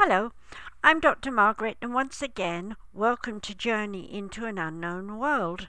Hello, 0.00 0.30
I'm 0.84 1.00
Dr. 1.00 1.32
Margaret, 1.32 1.76
and 1.82 1.92
once 1.92 2.22
again, 2.22 2.76
welcome 2.94 3.40
to 3.40 3.52
Journey 3.52 4.14
into 4.14 4.46
an 4.46 4.56
Unknown 4.56 5.18
World. 5.18 5.66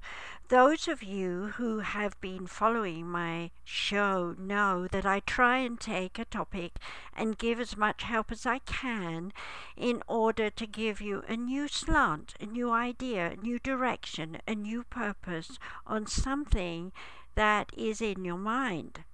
Those 0.50 0.87
of 0.87 1.01
you 1.01 1.53
who 1.55 1.79
have 1.79 2.21
been 2.21 2.45
following 2.45 3.07
my 3.07 3.50
show 3.63 4.35
know 4.37 4.87
that 4.92 5.03
I 5.03 5.21
try 5.21 5.57
and 5.57 5.79
take 5.79 6.19
a 6.19 6.25
topic 6.25 6.73
and 7.17 7.39
give 7.39 7.59
as 7.59 7.75
much 7.75 8.04
help 8.04 8.31
as 8.31 8.45
I 8.45 8.59
can 8.59 9.34
in 9.75 10.04
order 10.07 10.52
to 10.52 10.68
give 10.68 11.02
you 11.02 11.23
a 11.27 11.36
new 11.36 11.68
slant, 11.68 12.36
a 12.39 12.46
new 12.46 12.70
idea, 12.70 13.32
a 13.32 13.36
new 13.36 13.57
direction, 13.57 14.38
a 14.48 14.54
new 14.54 14.84
purpose 14.84 15.57
on 15.88 16.05
something 16.05 16.91
that 17.34 17.71
is 17.75 18.00
in 18.00 18.23
your 18.23 18.38
mind. 18.38 19.05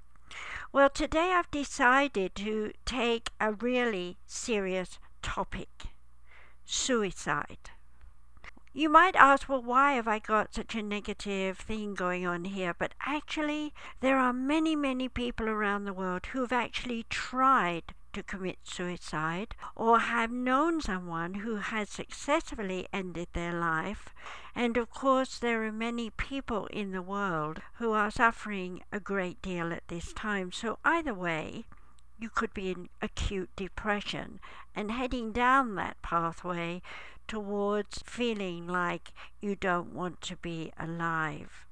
Well, 0.74 0.90
today 0.90 1.32
I've 1.32 1.50
decided 1.52 2.36
to 2.36 2.74
take 2.84 3.30
a 3.40 3.54
really 3.54 4.18
serious 4.26 5.00
topic 5.26 5.88
suicide. 6.66 7.72
You 8.74 8.90
might 8.90 9.16
ask, 9.16 9.50
well, 9.50 9.62
why 9.62 9.94
have 9.94 10.08
I 10.08 10.20
got 10.20 10.54
such 10.54 10.76
a 10.76 10.84
negative 10.84 11.58
thing 11.58 11.96
going 11.96 12.28
on 12.28 12.46
here? 12.46 12.76
But 12.78 12.94
actually, 13.02 13.74
there 14.02 14.20
are 14.20 14.32
many, 14.32 14.76
many 14.76 15.10
people 15.10 15.50
around 15.50 15.86
the 15.86 15.94
world 15.94 16.28
who 16.28 16.42
have 16.42 16.52
actually 16.52 17.08
tried 17.10 17.96
to 18.14 18.22
commit 18.22 18.60
suicide 18.64 19.56
or 19.76 20.00
have 20.00 20.32
known 20.32 20.80
someone 20.80 21.36
who 21.36 21.56
has 21.56 21.90
successfully 21.90 22.88
ended 22.94 23.30
their 23.34 23.54
life. 23.54 24.14
And 24.54 24.78
of 24.78 24.92
course, 24.92 25.40
there 25.40 25.64
are 25.64 25.72
many 25.72 26.12
people 26.12 26.68
in 26.68 26.92
the 26.92 27.02
world 27.02 27.62
who 27.80 27.94
are 27.94 28.12
suffering 28.12 28.84
a 28.92 29.00
great 29.00 29.42
deal 29.42 29.74
at 29.74 29.88
this 29.88 30.14
time. 30.14 30.52
So, 30.52 30.78
either 30.86 31.16
way, 31.16 31.66
you 32.20 32.30
could 32.30 32.54
be 32.54 32.72
in 32.72 32.90
acute 33.02 33.50
depression 33.56 34.40
and 34.76 34.92
heading 34.92 35.32
down 35.32 35.76
that 35.76 36.02
pathway 36.02 36.82
towards 37.28 38.04
feeling 38.06 38.68
like 38.68 39.12
you 39.42 39.56
don't 39.56 39.94
want 39.94 40.22
to 40.22 40.36
be 40.38 40.72
alive. 40.78 41.66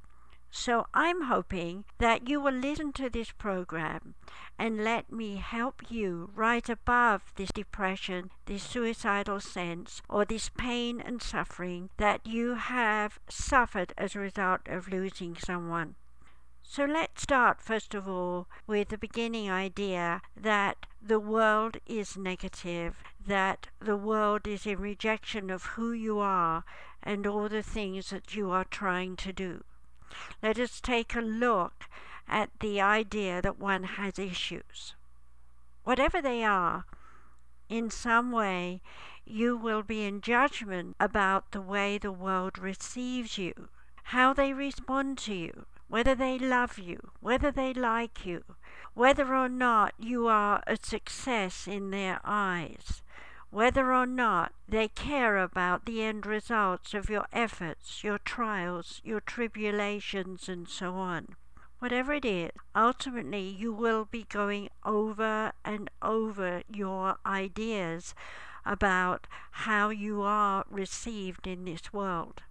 So 0.56 0.86
I'm 0.94 1.24
hoping 1.24 1.86
that 1.98 2.30
you 2.30 2.40
will 2.40 2.54
listen 2.54 2.94
to 2.94 3.10
this 3.10 3.32
program 3.32 4.14
and 4.60 4.84
let 4.84 5.12
me 5.12 5.38
help 5.38 5.82
you 5.90 6.30
rise 6.36 6.70
above 6.70 7.34
this 7.36 7.52
depression, 7.52 8.30
this 8.46 8.62
suicidal 8.62 9.40
sense, 9.40 10.04
or 10.08 10.26
this 10.26 10.50
pain 10.50 11.02
and 11.02 11.24
suffering 11.24 11.90
that 11.98 12.28
you 12.28 12.54
have 12.54 13.20
suffered 13.28 13.94
as 13.98 14.16
a 14.16 14.20
result 14.20 14.62
of 14.68 14.90
losing 14.90 15.36
someone. 15.36 15.96
So 16.76 16.86
let's 16.86 17.22
start 17.22 17.62
first 17.62 17.94
of 17.94 18.08
all 18.10 18.48
with 18.66 18.90
the 18.90 18.98
beginning 18.98 19.48
idea 19.48 20.24
that 20.36 20.88
the 21.00 21.20
world 21.20 21.78
is 21.86 22.18
negative, 22.18 22.96
that 23.28 23.68
the 23.80 23.96
world 23.96 24.48
is 24.48 24.66
in 24.66 24.80
rejection 24.80 25.52
of 25.52 25.76
who 25.76 25.92
you 25.92 26.18
are 26.18 26.64
and 27.04 27.28
all 27.28 27.48
the 27.48 27.62
things 27.62 28.10
that 28.10 28.36
you 28.36 28.50
are 28.50 28.64
trying 28.64 29.16
to 29.18 29.32
do. 29.32 29.64
Let 30.42 30.58
us 30.58 30.82
take 30.82 31.16
a 31.16 31.22
look 31.22 31.84
at 32.28 32.50
the 32.60 32.82
idea 32.82 33.40
that 33.44 33.60
one 33.60 33.84
has 33.84 34.18
issues. 34.18 34.96
Whatever 35.84 36.24
they 36.24 36.44
are, 36.44 36.86
in 37.70 37.92
some 37.92 38.32
way 38.32 38.82
you 39.26 39.56
will 39.56 39.84
be 39.84 40.06
in 40.06 40.22
judgment 40.22 40.96
about 41.00 41.52
the 41.52 41.62
way 41.62 42.00
the 42.00 42.12
world 42.12 42.58
receives 42.58 43.38
you, 43.38 43.70
how 44.06 44.34
they 44.34 44.54
respond 44.54 45.20
to 45.20 45.36
you, 45.36 45.66
whether 45.94 46.16
they 46.16 46.40
love 46.40 46.80
you, 46.80 47.12
whether 47.20 47.52
they 47.52 47.72
like 47.72 48.26
you, 48.26 48.44
whether 48.96 49.36
or 49.36 49.48
not 49.48 49.94
you 50.00 50.28
are 50.28 50.64
a 50.66 50.76
success 50.76 51.68
in 51.68 51.92
their 51.92 52.20
eyes, 52.26 53.04
whether 53.52 53.94
or 53.94 54.08
not 54.08 54.52
they 54.68 54.88
care 54.88 55.38
about 55.38 55.86
the 55.86 56.02
end 56.02 56.26
results 56.26 56.96
of 56.96 57.12
your 57.12 57.28
efforts, 57.32 58.04
your 58.04 58.18
trials, 58.18 59.02
your 59.04 59.20
tribulations, 59.20 60.50
and 60.50 60.68
so 60.68 60.96
on. 60.96 61.36
Whatever 61.78 62.14
it 62.14 62.26
is, 62.26 62.50
ultimately 62.76 63.48
you 63.48 63.72
will 63.72 64.06
be 64.06 64.26
going 64.28 64.70
over 64.84 65.52
and 65.64 65.92
over 66.02 66.64
your 66.74 67.18
ideas 67.24 68.16
about 68.66 69.28
how 69.52 69.90
you 69.90 70.24
are 70.24 70.66
received 70.72 71.46
in 71.46 71.66
this 71.66 71.94
world. 71.94 72.42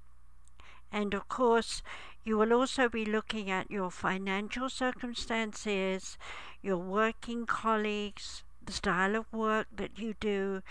And 0.92 1.14
of 1.14 1.28
course, 1.28 1.82
you 2.22 2.36
will 2.36 2.53
also 2.53 2.88
be 2.88 3.04
looking 3.04 3.50
at 3.50 3.70
your 3.70 3.91
financial 3.91 4.69
circumstances, 4.69 6.19
your 6.60 6.76
working 6.76 7.47
colleagues, 7.47 8.44
the 8.64 8.72
style 8.72 9.16
of 9.16 9.32
work 9.32 9.66
that 9.75 9.98
you 9.98 10.14
do, 10.20 10.62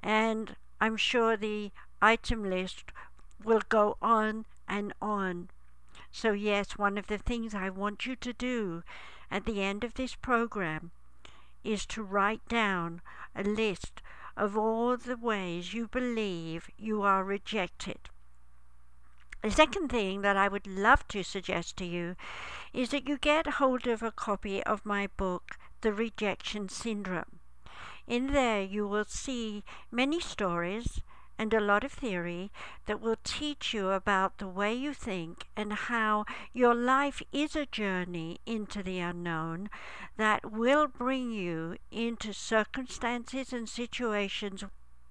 and 0.00 0.54
I'm 0.80 0.98
sure 0.98 1.36
the 1.36 1.72
item 2.02 2.44
list 2.44 2.92
will 3.42 3.62
go 3.68 3.96
on 4.02 4.44
and 4.68 4.92
on. 5.00 5.48
So, 6.12 6.32
yes, 6.32 6.78
one 6.78 6.98
of 6.98 7.06
the 7.06 7.18
things 7.18 7.54
I 7.54 7.70
want 7.70 8.06
you 8.06 8.14
to 8.16 8.32
do 8.32 8.82
at 9.30 9.46
the 9.46 9.62
end 9.62 9.82
of 9.82 9.94
this 9.94 10.14
program 10.14 10.90
is 11.64 11.86
to 11.86 12.02
write 12.02 12.46
down 12.48 13.00
a 13.34 13.42
list 13.42 14.02
of 14.36 14.56
all 14.56 14.96
the 14.96 15.16
ways 15.16 15.72
you 15.72 15.88
believe 15.88 16.70
you 16.76 17.02
are 17.02 17.24
rejected. 17.24 18.10
The 19.44 19.50
second 19.50 19.90
thing 19.90 20.22
that 20.22 20.38
I 20.38 20.48
would 20.48 20.66
love 20.66 21.06
to 21.08 21.22
suggest 21.22 21.76
to 21.76 21.84
you 21.84 22.16
is 22.72 22.92
that 22.92 23.06
you 23.06 23.18
get 23.18 23.46
hold 23.46 23.86
of 23.86 24.02
a 24.02 24.10
copy 24.10 24.62
of 24.62 24.86
my 24.86 25.06
book, 25.18 25.58
The 25.82 25.92
Rejection 25.92 26.70
Syndrome. 26.70 27.40
In 28.06 28.32
there, 28.32 28.62
you 28.62 28.88
will 28.88 29.04
see 29.04 29.62
many 29.90 30.18
stories 30.18 31.02
and 31.38 31.52
a 31.52 31.60
lot 31.60 31.84
of 31.84 31.92
theory 31.92 32.52
that 32.86 33.02
will 33.02 33.18
teach 33.22 33.74
you 33.74 33.90
about 33.90 34.38
the 34.38 34.48
way 34.48 34.72
you 34.72 34.94
think 34.94 35.46
and 35.54 35.74
how 35.74 36.24
your 36.54 36.74
life 36.74 37.20
is 37.30 37.54
a 37.54 37.66
journey 37.66 38.38
into 38.46 38.82
the 38.82 38.98
unknown 38.98 39.68
that 40.16 40.52
will 40.52 40.86
bring 40.86 41.32
you 41.32 41.76
into 41.90 42.32
circumstances 42.32 43.52
and 43.52 43.68
situations 43.68 44.64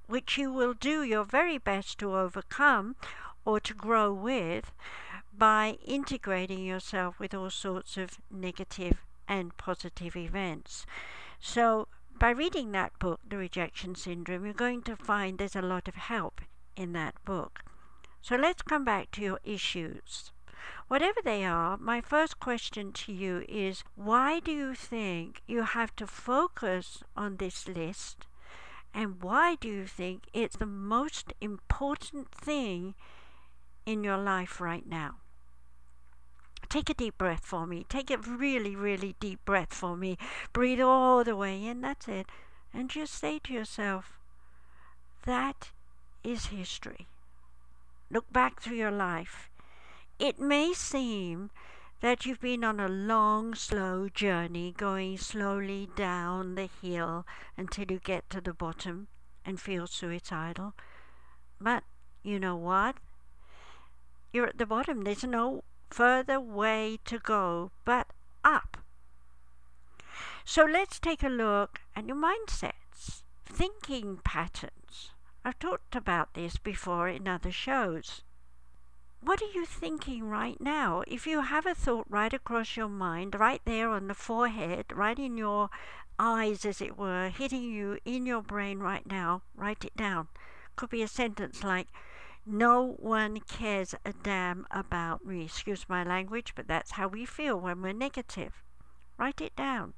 which 0.07 0.39
you 0.39 0.51
will 0.51 0.73
do 0.73 1.03
your 1.03 1.23
very 1.23 1.59
best 1.59 1.99
to 1.99 2.15
overcome 2.15 2.95
or 3.45 3.59
to 3.59 3.73
grow 3.73 4.13
with 4.13 4.71
by 5.35 5.77
integrating 5.85 6.63
yourself 6.63 7.19
with 7.19 7.33
all 7.33 7.49
sorts 7.49 7.97
of 7.97 8.19
negative 8.29 9.03
and 9.27 9.57
positive 9.57 10.15
events. 10.15 10.85
So, 11.39 11.87
by 12.19 12.29
reading 12.29 12.71
that 12.71 12.97
book, 12.99 13.19
The 13.27 13.37
Rejection 13.37 13.95
Syndrome, 13.95 14.45
you're 14.45 14.53
going 14.53 14.83
to 14.83 14.95
find 14.95 15.37
there's 15.37 15.55
a 15.55 15.61
lot 15.61 15.87
of 15.87 15.95
help 15.95 16.41
in 16.75 16.93
that 16.93 17.15
book. 17.25 17.61
So, 18.21 18.35
let's 18.35 18.61
come 18.61 18.85
back 18.85 19.11
to 19.11 19.21
your 19.21 19.39
issues. 19.43 20.31
Whatever 20.87 21.19
they 21.23 21.43
are, 21.43 21.77
my 21.77 22.01
first 22.01 22.39
question 22.39 22.93
to 22.93 23.11
you 23.11 23.43
is 23.49 23.83
why 23.95 24.39
do 24.39 24.51
you 24.51 24.75
think 24.75 25.41
you 25.47 25.63
have 25.63 25.95
to 25.95 26.07
focus 26.07 27.03
on 27.17 27.37
this 27.37 27.67
list? 27.67 28.27
And 28.93 29.21
why 29.23 29.55
do 29.55 29.67
you 29.67 29.87
think 29.87 30.29
it's 30.33 30.57
the 30.57 30.67
most 30.67 31.33
important 31.41 32.29
thing 32.31 32.93
in 33.85 34.03
your 34.03 34.17
life 34.17 34.59
right 34.61 34.87
now. 34.87 35.15
Take 36.69 36.89
a 36.89 36.93
deep 36.93 37.17
breath 37.17 37.45
for 37.45 37.67
me. 37.67 37.85
Take 37.87 38.09
a 38.09 38.17
really, 38.17 38.75
really 38.75 39.15
deep 39.19 39.45
breath 39.45 39.73
for 39.73 39.95
me. 39.95 40.17
Breathe 40.53 40.81
all 40.81 41.23
the 41.23 41.35
way 41.35 41.63
in. 41.65 41.81
That's 41.81 42.07
it. 42.07 42.27
And 42.73 42.89
just 42.89 43.13
say 43.13 43.39
to 43.43 43.53
yourself, 43.53 44.17
that 45.25 45.71
is 46.23 46.47
history. 46.47 47.07
Look 48.09 48.31
back 48.31 48.59
through 48.59 48.77
your 48.77 48.91
life. 48.91 49.49
It 50.19 50.39
may 50.39 50.73
seem 50.73 51.51
that 52.01 52.25
you've 52.25 52.41
been 52.41 52.63
on 52.63 52.79
a 52.79 52.89
long, 52.89 53.55
slow 53.55 54.09
journey 54.09 54.73
going 54.75 55.17
slowly 55.17 55.89
down 55.95 56.55
the 56.55 56.69
hill 56.81 57.25
until 57.55 57.85
you 57.89 57.99
get 57.99 58.29
to 58.29 58.41
the 58.41 58.53
bottom 58.53 59.07
and 59.45 59.59
feel 59.59 59.87
suicidal. 59.87 60.73
But 61.61 61.83
you 62.23 62.39
know 62.39 62.55
what? 62.55 62.97
You're 64.33 64.47
at 64.47 64.57
the 64.57 64.65
bottom. 64.65 65.03
There's 65.03 65.23
no 65.23 65.63
further 65.89 66.39
way 66.39 66.99
to 67.05 67.19
go 67.19 67.71
but 67.85 68.07
up. 68.43 68.77
So 70.43 70.65
let's 70.65 70.99
take 70.99 71.23
a 71.23 71.29
look 71.29 71.79
at 71.95 72.07
your 72.07 72.17
mindsets, 72.17 73.23
thinking 73.45 74.19
patterns. 74.23 75.11
I've 75.45 75.59
talked 75.59 75.95
about 75.95 76.33
this 76.33 76.57
before 76.57 77.07
in 77.07 77.27
other 77.27 77.51
shows. 77.51 78.23
What 79.21 79.41
are 79.41 79.51
you 79.53 79.65
thinking 79.65 80.27
right 80.27 80.59
now? 80.59 81.03
If 81.07 81.25
you 81.25 81.41
have 81.41 81.65
a 81.65 81.73
thought 81.73 82.07
right 82.09 82.33
across 82.33 82.75
your 82.75 82.89
mind, 82.89 83.39
right 83.39 83.61
there 83.63 83.89
on 83.89 84.07
the 84.07 84.13
forehead, 84.13 84.87
right 84.93 85.17
in 85.17 85.37
your 85.37 85.69
eyes, 86.19 86.65
as 86.65 86.81
it 86.81 86.97
were, 86.97 87.29
hitting 87.29 87.63
you 87.63 87.99
in 88.03 88.25
your 88.25 88.41
brain 88.41 88.79
right 88.79 89.05
now, 89.05 89.43
write 89.55 89.85
it 89.85 89.95
down. 89.95 90.27
Could 90.75 90.89
be 90.89 91.01
a 91.01 91.07
sentence 91.07 91.63
like, 91.63 91.87
no 92.45 92.95
one 92.99 93.39
cares 93.39 93.95
a 94.05 94.13
damn 94.23 94.65
about 94.69 95.25
me. 95.25 95.45
Excuse 95.45 95.85
my 95.87 96.03
language, 96.03 96.53
but 96.55 96.67
that's 96.67 96.91
how 96.91 97.07
we 97.07 97.25
feel 97.25 97.59
when 97.59 97.81
we're 97.81 97.93
negative. 97.93 98.63
Write 99.17 99.41
it 99.41 99.55
down. 99.55 99.93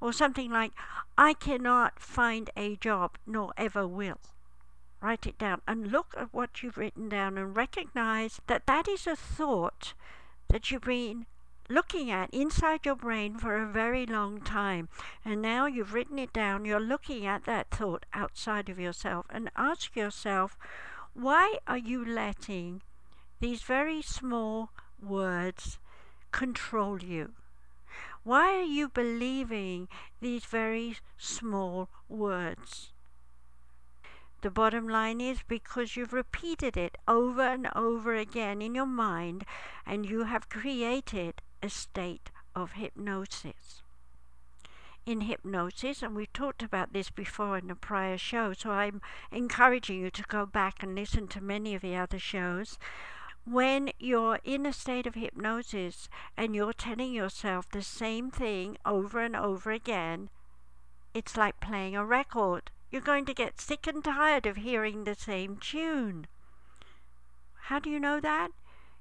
Or 0.00 0.12
something 0.12 0.50
like, 0.50 0.72
I 1.16 1.32
cannot 1.32 1.98
find 1.98 2.50
a 2.56 2.76
job 2.76 3.16
nor 3.26 3.52
ever 3.56 3.86
will. 3.86 4.20
Write 5.00 5.26
it 5.26 5.38
down 5.38 5.62
and 5.66 5.90
look 5.90 6.14
at 6.18 6.34
what 6.34 6.62
you've 6.62 6.76
written 6.76 7.08
down 7.08 7.38
and 7.38 7.56
recognize 7.56 8.40
that 8.46 8.66
that 8.66 8.88
is 8.88 9.06
a 9.06 9.16
thought 9.16 9.94
that 10.48 10.70
you've 10.70 10.82
been 10.82 11.26
looking 11.68 12.10
at 12.10 12.30
inside 12.30 12.84
your 12.84 12.94
brain 12.94 13.38
for 13.38 13.56
a 13.56 13.66
very 13.66 14.06
long 14.06 14.40
time. 14.40 14.88
And 15.24 15.42
now 15.42 15.66
you've 15.66 15.94
written 15.94 16.18
it 16.18 16.32
down, 16.32 16.64
you're 16.64 16.80
looking 16.80 17.26
at 17.26 17.44
that 17.44 17.70
thought 17.70 18.04
outside 18.12 18.68
of 18.68 18.78
yourself 18.78 19.26
and 19.30 19.50
ask 19.56 19.96
yourself, 19.96 20.56
why 21.18 21.58
are 21.66 21.78
you 21.78 22.04
letting 22.04 22.82
these 23.40 23.62
very 23.62 24.02
small 24.02 24.68
words 25.02 25.78
control 26.30 27.02
you? 27.02 27.32
Why 28.22 28.54
are 28.56 28.62
you 28.62 28.90
believing 28.90 29.88
these 30.20 30.44
very 30.44 30.98
small 31.16 31.88
words? 32.06 32.92
The 34.42 34.50
bottom 34.50 34.86
line 34.86 35.22
is 35.22 35.38
because 35.48 35.96
you've 35.96 36.12
repeated 36.12 36.76
it 36.76 36.98
over 37.08 37.42
and 37.42 37.68
over 37.74 38.14
again 38.14 38.60
in 38.60 38.74
your 38.74 38.86
mind 38.86 39.46
and 39.86 40.04
you 40.04 40.24
have 40.24 40.50
created 40.50 41.40
a 41.62 41.70
state 41.70 42.30
of 42.54 42.72
hypnosis. 42.72 43.82
In 45.06 45.20
hypnosis, 45.20 46.02
and 46.02 46.16
we've 46.16 46.32
talked 46.32 46.64
about 46.64 46.92
this 46.92 47.10
before 47.10 47.56
in 47.58 47.70
a 47.70 47.76
prior 47.76 48.18
show, 48.18 48.52
so 48.52 48.72
I'm 48.72 49.00
encouraging 49.30 50.00
you 50.00 50.10
to 50.10 50.22
go 50.24 50.46
back 50.46 50.82
and 50.82 50.96
listen 50.96 51.28
to 51.28 51.40
many 51.40 51.76
of 51.76 51.82
the 51.82 51.94
other 51.94 52.18
shows. 52.18 52.76
When 53.44 53.92
you're 54.00 54.40
in 54.42 54.66
a 54.66 54.72
state 54.72 55.06
of 55.06 55.14
hypnosis 55.14 56.08
and 56.36 56.56
you're 56.56 56.72
telling 56.72 57.12
yourself 57.12 57.68
the 57.70 57.82
same 57.82 58.32
thing 58.32 58.78
over 58.84 59.20
and 59.20 59.36
over 59.36 59.70
again, 59.70 60.28
it's 61.14 61.36
like 61.36 61.60
playing 61.60 61.94
a 61.94 62.04
record. 62.04 62.72
You're 62.90 63.00
going 63.00 63.26
to 63.26 63.34
get 63.34 63.60
sick 63.60 63.86
and 63.86 64.02
tired 64.02 64.44
of 64.44 64.56
hearing 64.56 65.04
the 65.04 65.14
same 65.14 65.58
tune. 65.58 66.26
How 67.54 67.78
do 67.78 67.90
you 67.90 68.00
know 68.00 68.18
that? 68.18 68.50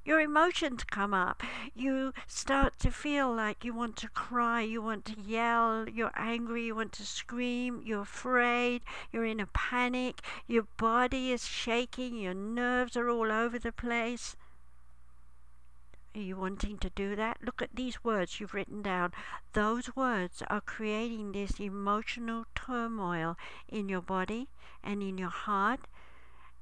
Your 0.06 0.22
emotions 0.22 0.84
come 0.84 1.16
up. 1.16 1.42
You 1.74 2.14
start 2.28 2.78
to 2.80 2.92
feel 2.92 3.34
like 3.34 3.66
you 3.66 3.74
want 3.74 3.98
to 3.98 4.08
cry, 4.08 4.62
you 4.62 4.80
want 4.80 5.04
to 5.06 5.20
yell, 5.20 5.90
you're 5.90 6.12
angry, 6.16 6.66
you 6.66 6.76
want 6.76 6.92
to 6.94 7.04
scream, 7.04 7.82
you're 7.84 8.04
afraid, 8.04 8.84
you're 9.12 9.26
in 9.26 9.40
a 9.40 9.48
panic, 9.48 10.22
your 10.46 10.68
body 10.78 11.32
is 11.32 11.48
shaking, 11.48 12.18
your 12.18 12.36
nerves 12.36 12.96
are 12.96 13.10
all 13.10 13.32
over 13.32 13.58
the 13.58 13.72
place. 13.72 14.36
Are 16.16 16.22
you 16.22 16.38
wanting 16.38 16.78
to 16.78 16.92
do 16.92 17.16
that? 17.16 17.40
Look 17.44 17.64
at 17.64 17.76
these 17.76 18.04
words 18.04 18.40
you've 18.40 18.54
written 18.54 18.84
down. 18.84 19.12
Those 19.54 19.96
words 19.96 20.44
are 20.48 20.62
creating 20.62 21.32
this 21.32 21.60
emotional 21.60 22.46
turmoil 22.54 23.38
in 23.68 23.90
your 23.90 24.02
body 24.02 24.50
and 24.84 25.02
in 25.02 25.18
your 25.18 25.30
heart, 25.30 25.82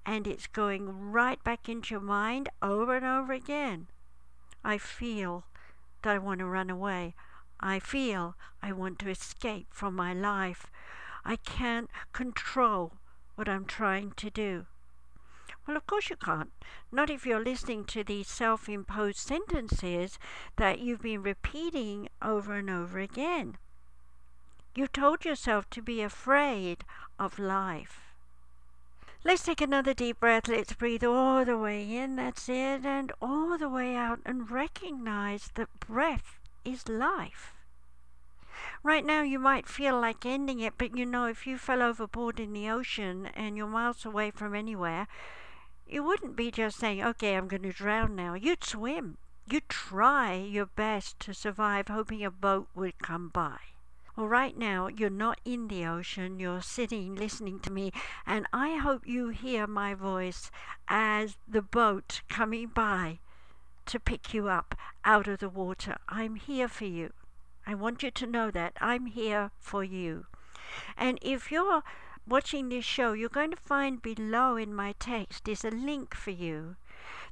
and 0.05 0.27
it's 0.27 0.47
going 0.47 1.11
right 1.11 1.43
back 1.43 1.69
into 1.69 1.95
your 1.95 2.01
mind 2.01 2.49
over 2.61 2.95
and 2.95 3.05
over 3.05 3.33
again. 3.33 3.87
I 4.63 4.77
feel 4.77 5.45
that 6.01 6.15
I 6.15 6.17
want 6.19 6.39
to 6.39 6.45
run 6.45 6.69
away. 6.69 7.15
I 7.59 7.79
feel 7.79 8.35
I 8.61 8.71
want 8.71 8.99
to 8.99 9.09
escape 9.09 9.67
from 9.71 9.95
my 9.95 10.13
life. 10.13 10.67
I 11.25 11.37
can't 11.37 11.89
control 12.11 12.93
what 13.35 13.47
I'm 13.47 13.65
trying 13.65 14.11
to 14.17 14.29
do. 14.29 14.65
Well, 15.65 15.77
of 15.77 15.87
course 15.87 16.09
you 16.09 16.17
can't. 16.17 16.51
Not 16.91 17.09
if 17.09 17.25
you're 17.25 17.43
listening 17.43 17.85
to 17.85 18.03
these 18.03 18.27
self 18.27 18.67
imposed 18.67 19.19
sentences 19.19 20.19
that 20.57 20.79
you've 20.79 21.01
been 21.01 21.23
repeating 21.23 22.09
over 22.21 22.55
and 22.55 22.69
over 22.69 22.99
again. 22.99 23.57
You 24.75 24.87
told 24.87 25.23
yourself 25.23 25.69
to 25.69 25.81
be 25.81 26.01
afraid 26.01 26.83
of 27.17 27.39
life. 27.39 28.02
Let's 29.25 29.43
take 29.43 29.61
another 29.61 29.93
deep 29.93 30.19
breath. 30.19 30.49
Let's 30.49 30.73
breathe 30.73 31.03
all 31.03 31.45
the 31.45 31.57
way 31.57 31.95
in. 31.95 32.17
That's 32.17 32.49
it. 32.49 32.85
And 32.85 33.11
all 33.21 33.57
the 33.57 33.69
way 33.69 33.95
out 33.95 34.19
and 34.25 34.51
recognize 34.51 35.49
that 35.55 35.79
breath 35.79 36.39
is 36.65 36.89
life. 36.89 37.53
Right 38.83 39.05
now, 39.05 39.21
you 39.21 39.39
might 39.39 39.67
feel 39.67 39.99
like 39.99 40.25
ending 40.25 40.59
it, 40.59 40.73
but 40.77 40.97
you 40.97 41.05
know, 41.05 41.25
if 41.25 41.47
you 41.47 41.57
fell 41.57 41.81
overboard 41.81 42.37
in 42.37 42.51
the 42.51 42.69
ocean 42.69 43.27
and 43.27 43.55
you're 43.55 43.65
miles 43.65 44.05
away 44.05 44.31
from 44.31 44.53
anywhere, 44.53 45.07
you 45.87 46.03
wouldn't 46.03 46.35
be 46.35 46.51
just 46.51 46.77
saying, 46.77 47.01
okay, 47.01 47.35
I'm 47.35 47.47
going 47.47 47.63
to 47.63 47.71
drown 47.71 48.15
now. 48.15 48.33
You'd 48.33 48.63
swim. 48.63 49.17
You'd 49.49 49.69
try 49.69 50.35
your 50.35 50.65
best 50.65 51.19
to 51.21 51.33
survive, 51.33 51.87
hoping 51.87 52.25
a 52.25 52.31
boat 52.31 52.67
would 52.75 52.99
come 52.99 53.29
by. 53.29 53.57
Well, 54.15 54.27
right 54.27 54.55
now, 54.55 54.87
you're 54.87 55.09
not 55.09 55.41
in 55.43 55.67
the 55.69 55.87
ocean, 55.87 56.39
you're 56.39 56.61
sitting 56.61 57.15
listening 57.15 57.59
to 57.61 57.71
me, 57.71 57.91
and 58.27 58.45
I 58.53 58.75
hope 58.75 59.07
you 59.07 59.29
hear 59.29 59.65
my 59.65 59.95
voice 59.95 60.51
as 60.87 61.37
the 61.47 61.63
boat 61.63 62.21
coming 62.29 62.67
by 62.67 63.19
to 63.87 63.99
pick 63.99 64.31
you 64.31 64.49
up 64.49 64.75
out 65.03 65.27
of 65.27 65.39
the 65.39 65.49
water. 65.49 65.97
I'm 66.07 66.35
here 66.35 66.67
for 66.67 66.85
you. 66.85 67.11
I 67.65 67.73
want 67.73 68.03
you 68.03 68.11
to 68.11 68.27
know 68.27 68.51
that 68.51 68.73
I'm 68.79 69.07
here 69.07 69.49
for 69.57 69.83
you. 69.83 70.27
And 70.95 71.17
if 71.23 71.51
you're 71.51 71.81
watching 72.27 72.69
this 72.69 72.85
show, 72.85 73.13
you're 73.13 73.29
going 73.29 73.51
to 73.51 73.57
find 73.57 73.99
below 73.99 74.57
in 74.57 74.75
my 74.75 74.93
text 74.99 75.47
is 75.47 75.65
a 75.65 75.71
link 75.71 76.13
for 76.13 76.31
you 76.31 76.75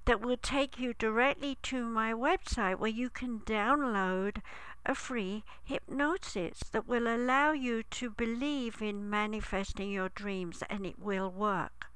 that 0.05 0.19
will 0.19 0.37
take 0.37 0.79
you 0.79 0.93
directly 0.93 1.57
to 1.61 1.85
my 1.85 2.11
website 2.11 2.79
where 2.79 2.89
you 2.89 3.09
can 3.09 3.39
download 3.41 4.41
a 4.85 4.95
free 4.95 5.43
hypnosis 5.63 6.59
that 6.71 6.87
will 6.87 7.07
allow 7.07 7.51
you 7.51 7.83
to 7.83 8.09
believe 8.09 8.81
in 8.81 9.09
manifesting 9.09 9.91
your 9.91 10.09
dreams 10.09 10.63
and 10.69 10.85
it 10.85 10.99
will 10.99 11.29
work. 11.29 11.87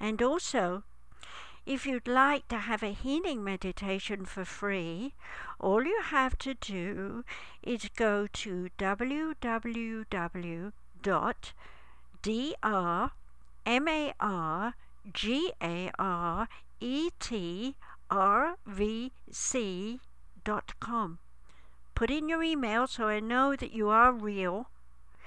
And 0.00 0.20
also, 0.22 0.82
if 1.66 1.86
you'd 1.86 2.08
like 2.08 2.48
to 2.48 2.58
have 2.58 2.82
a 2.82 2.92
healing 2.92 3.42
meditation 3.42 4.24
for 4.26 4.44
free, 4.44 5.14
all 5.58 5.84
you 5.84 6.00
have 6.02 6.36
to 6.38 6.54
do 6.54 7.24
is 7.62 7.88
go 7.96 8.26
to 8.26 8.68
www 8.78 10.72
Put 21.94 22.10
in 22.10 22.28
your 22.28 22.42
email 22.42 22.86
so 22.86 23.08
I 23.08 23.20
know 23.20 23.54
that 23.54 23.72
you 23.72 23.88
are 23.88 24.12
real. 24.12 24.68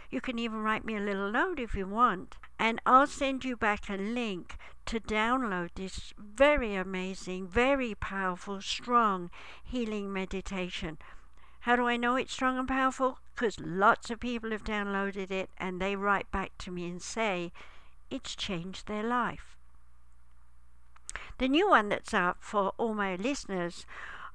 You 0.10 0.20
can 0.22 0.38
even 0.38 0.60
write 0.60 0.86
me 0.86 0.96
a 0.96 1.02
little 1.02 1.32
note 1.32 1.60
if 1.60 1.76
you 1.76 1.88
want, 1.88 2.36
and 2.60 2.82
I'll 2.86 3.08
send 3.08 3.46
you 3.46 3.56
back 3.56 3.90
a 3.90 3.96
link 3.96 4.58
to 4.86 5.00
download 5.00 5.70
this 5.76 6.14
very 6.18 6.76
amazing, 6.76 7.48
very 7.48 7.96
powerful, 7.96 8.62
strong 8.62 9.30
healing 9.64 10.12
meditation. 10.12 10.98
How 11.62 11.76
do 11.76 11.88
I 11.88 11.98
know 11.98 12.16
it's 12.16 12.34
strong 12.34 12.58
and 12.58 12.68
powerful? 12.68 13.20
Because 13.36 13.60
lots 13.60 14.10
of 14.10 14.20
people 14.20 14.52
have 14.52 14.64
downloaded 14.64 15.32
it 15.32 15.50
and 15.58 15.82
they 15.82 15.96
write 15.96 16.32
back 16.32 16.58
to 16.60 16.72
me 16.72 16.88
and 16.88 17.02
say 17.02 17.52
it's 18.10 18.36
changed 18.36 18.88
their 18.88 19.04
life. 19.04 19.58
The 21.38 21.48
new 21.48 21.70
one 21.70 21.90
that's 21.90 22.14
up 22.14 22.38
for 22.40 22.74
all 22.78 22.94
my 22.94 23.16
listeners 23.16 23.86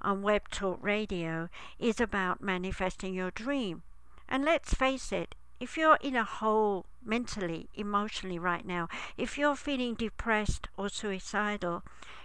on 0.02 0.22
Web 0.22 0.48
Talk 0.50 0.78
Radio 0.82 1.48
is 1.78 2.00
about 2.00 2.42
manifesting 2.42 3.14
your 3.14 3.30
dream. 3.30 3.82
And 4.28 4.44
let's 4.44 4.74
face 4.74 5.12
it, 5.12 5.34
if 5.60 5.76
you're 5.76 5.98
in 6.00 6.16
a 6.16 6.24
hole 6.24 6.86
mentally, 7.04 7.68
emotionally 7.74 8.38
right 8.38 8.66
now, 8.66 8.88
if 9.16 9.38
you're 9.38 9.56
feeling 9.56 9.94
depressed 9.94 10.68
or 10.76 10.88
suicidal, 10.88 11.84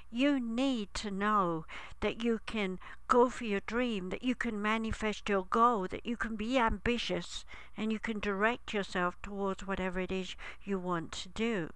you 0.09 0.39
need 0.39 0.93
to 0.93 1.11
know 1.11 1.65
that 1.99 2.23
you 2.23 2.39
can 2.45 2.79
go 3.07 3.29
for 3.29 3.43
your 3.43 3.59
dream, 3.59 4.09
that 4.09 4.23
you 4.23 4.35
can 4.35 4.61
manifest 4.61 5.29
your 5.29 5.45
goal, 5.45 5.87
that 5.89 6.05
you 6.05 6.15
can 6.15 6.35
be 6.35 6.57
ambitious 6.57 7.45
and 7.75 7.91
you 7.91 7.99
can 7.99 8.19
direct 8.19 8.73
yourself 8.73 9.21
towards 9.21 9.67
whatever 9.67 9.99
it 9.99 10.11
is 10.11 10.35
you 10.63 10.79
want 10.79 11.11
to 11.11 11.29
do. 11.29 11.69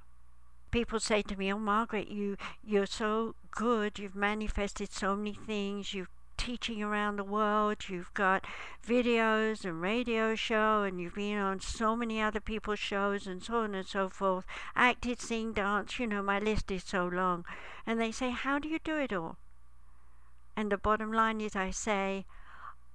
People 0.71 0.99
say 0.99 1.21
to 1.21 1.35
me, 1.35 1.53
"Oh, 1.53 1.59
Margaret, 1.59 2.07
you 2.07 2.37
you're 2.63 2.85
so 2.85 3.35
good. 3.51 3.99
You've 3.99 4.15
manifested 4.15 4.91
so 4.91 5.15
many 5.15 5.33
things. 5.33 5.93
You've 5.93 6.09
teaching 6.41 6.81
around 6.81 7.17
the 7.17 7.23
world. 7.23 7.87
You've 7.87 8.11
got 8.15 8.45
videos 8.83 9.63
and 9.63 9.79
radio 9.79 10.33
show, 10.33 10.81
and 10.81 10.99
you've 10.99 11.13
been 11.13 11.37
on 11.37 11.59
so 11.59 11.95
many 11.95 12.19
other 12.19 12.39
people's 12.39 12.79
shows 12.79 13.27
and 13.27 13.43
so 13.43 13.57
on 13.57 13.75
and 13.75 13.87
so 13.87 14.09
forth. 14.09 14.45
Acted, 14.75 15.21
sing, 15.21 15.53
dance. 15.53 15.99
You 15.99 16.07
know, 16.07 16.23
my 16.23 16.39
list 16.39 16.71
is 16.71 16.83
so 16.83 17.05
long. 17.05 17.45
And 17.85 17.99
they 17.99 18.11
say, 18.11 18.31
How 18.31 18.57
do 18.57 18.67
you 18.67 18.79
do 18.83 18.97
it 18.97 19.13
all? 19.13 19.37
And 20.57 20.71
the 20.71 20.77
bottom 20.77 21.13
line 21.13 21.41
is, 21.41 21.55
I 21.55 21.69
say, 21.69 22.25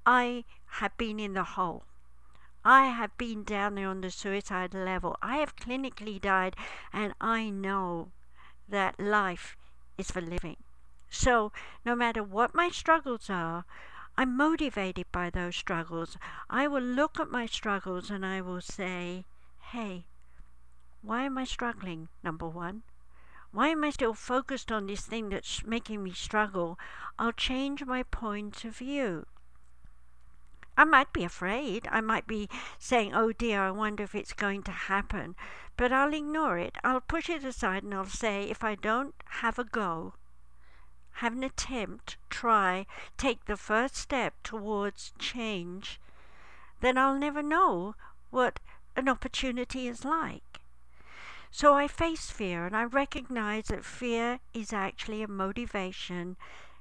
I 0.04 0.45
have 0.80 0.97
been 0.97 1.21
in 1.21 1.35
the 1.35 1.45
hole. 1.45 1.85
I 2.68 2.87
have 2.87 3.16
been 3.16 3.44
down 3.44 3.76
there 3.76 3.87
on 3.87 4.00
the 4.00 4.11
suicide 4.11 4.75
level. 4.75 5.16
I 5.23 5.37
have 5.37 5.54
clinically 5.54 6.20
died, 6.20 6.56
and 6.92 7.14
I 7.20 7.49
know 7.49 8.11
that 8.68 8.99
life 8.99 9.56
is 9.96 10.11
for 10.11 10.20
living. 10.20 10.56
So, 11.08 11.52
no 11.85 11.94
matter 11.94 12.25
what 12.25 12.56
my 12.56 12.70
struggles 12.70 13.30
are, 13.30 13.66
I'm 14.18 14.37
motivated 14.37 15.06
by 15.12 15.30
those 15.30 15.54
struggles. 15.54 16.18
I 16.50 16.66
will 16.66 16.82
look 16.82 17.20
at 17.20 17.30
my 17.30 17.46
struggles 17.46 18.11
and 18.11 18.26
I 18.26 18.40
will 18.40 18.61
say, 18.61 19.26
hey, 19.70 20.06
why 21.02 21.23
am 21.23 21.38
I 21.38 21.44
struggling? 21.44 22.08
Number 22.25 22.49
one. 22.49 22.82
Why 23.52 23.68
am 23.68 23.85
I 23.85 23.90
still 23.90 24.12
focused 24.12 24.73
on 24.73 24.88
this 24.88 25.06
thing 25.06 25.28
that's 25.28 25.64
making 25.64 26.02
me 26.02 26.11
struggle? 26.11 26.80
I'll 27.16 27.30
change 27.30 27.85
my 27.85 28.02
point 28.02 28.64
of 28.64 28.78
view. 28.78 29.26
I 30.76 30.85
might 30.85 31.12
be 31.12 31.25
afraid. 31.25 31.88
I 31.90 32.00
might 32.00 32.26
be 32.26 32.49
saying, 32.78 33.14
oh 33.14 33.33
dear, 33.33 33.62
I 33.62 33.71
wonder 33.71 34.02
if 34.02 34.14
it's 34.14 34.33
going 34.33 34.62
to 34.64 34.73
happen. 34.73 35.35
But 35.76 35.92
I'll 35.92 36.12
ignore 36.12 36.59
it. 36.59 36.76
I'll 36.85 37.00
push 37.00 37.30
it 37.30 37.45
aside 37.45 37.83
and 37.83 37.95
I'll 37.95 38.04
say, 38.04 38.45
if 38.45 38.62
I 38.62 38.75
don't 38.75 39.14
have 39.40 39.59
a 39.59 39.64
go, 39.64 40.14
have 41.12 41.33
an 41.33 41.45
attempt, 41.45 42.18
try, 42.28 42.87
take 43.16 43.47
the 43.47 43.56
first 43.56 43.97
step 43.97 44.35
towards 44.42 45.12
change, 45.18 45.99
then 46.80 46.99
I'll 46.99 47.18
never 47.18 47.42
know 47.42 47.95
what 48.30 48.61
an 48.97 49.09
opportunity 49.09 49.88
is 49.88 50.04
like. 50.04 50.61
So 51.50 51.73
I 51.73 51.88
face 51.88 52.30
fear 52.30 52.66
and 52.66 52.76
I 52.76 52.85
recognize 52.85 53.68
that 53.68 53.85
fear 53.85 54.40
is 54.52 54.75
actually 54.75 55.23
a 55.23 55.28
motivation, 55.28 56.37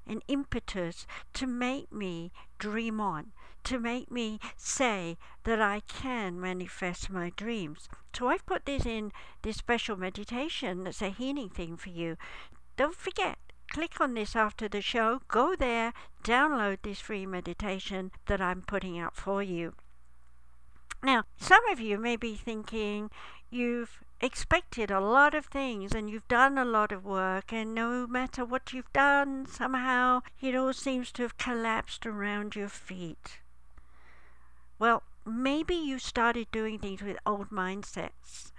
an 0.06 0.22
impetus 0.28 1.08
to 1.36 1.48
make 1.48 1.94
me 1.94 2.34
dream 2.60 3.00
on, 3.00 3.32
to 3.66 3.80
make 3.80 4.10
me 4.10 4.40
say 4.56 5.18
that 5.44 5.62
I 5.62 5.82
can 5.82 6.40
manifest 6.40 7.10
my 7.10 7.32
dreams. 7.36 7.90
So 8.16 8.28
I've 8.28 8.46
put 8.46 8.66
this 8.66 8.86
in 8.86 9.12
this 9.42 9.58
special 9.58 9.98
meditation 9.98 10.84
that's 10.84 11.02
a 11.02 11.10
healing 11.10 11.50
thing 11.50 11.76
for 11.78 11.90
you. 11.90 12.18
Don't 12.78 12.96
forget, 12.96 13.38
click 13.72 14.00
on 14.00 14.14
this 14.14 14.36
after 14.36 14.68
the 14.68 14.82
show, 14.82 15.22
go 15.28 15.56
there, 15.56 15.94
download 16.24 16.78
this 16.84 17.00
free 17.00 17.26
meditation 17.26 18.12
that 18.28 18.42
I'm 18.42 18.62
putting 18.62 18.98
out 18.98 19.16
for 19.16 19.44
you. 19.44 19.74
Now, 21.04 21.24
some 21.38 21.68
of 21.70 21.80
you 21.80 21.98
may 21.98 22.16
be 22.16 22.36
thinking 22.36 23.12
you've 23.50 24.02
expected 24.22 24.90
a 24.90 25.00
lot 25.00 25.36
of 25.36 25.46
things 25.46 25.94
and 25.94 26.10
you've 26.10 26.28
done 26.28 26.58
a 26.58 26.66
lot 26.66 26.92
of 26.92 27.06
work, 27.06 27.54
and 27.54 27.76
no 27.76 28.08
matter 28.08 28.44
what 28.44 28.74
you've 28.74 28.92
done, 28.94 29.46
somehow 29.46 30.22
it 30.42 30.56
all 30.56 30.74
seems 30.74 31.12
to 31.12 31.22
have 31.22 31.38
collapsed 31.38 32.06
around 32.06 32.56
your 32.56 32.70
feet. 32.70 33.40
Well, 34.78 35.04
maybe 35.26 35.76
you 35.76 36.00
started 36.00 36.52
doing 36.52 36.80
things 36.80 37.02
with 37.02 37.18
old 37.26 37.50
mindsets. 37.50 38.52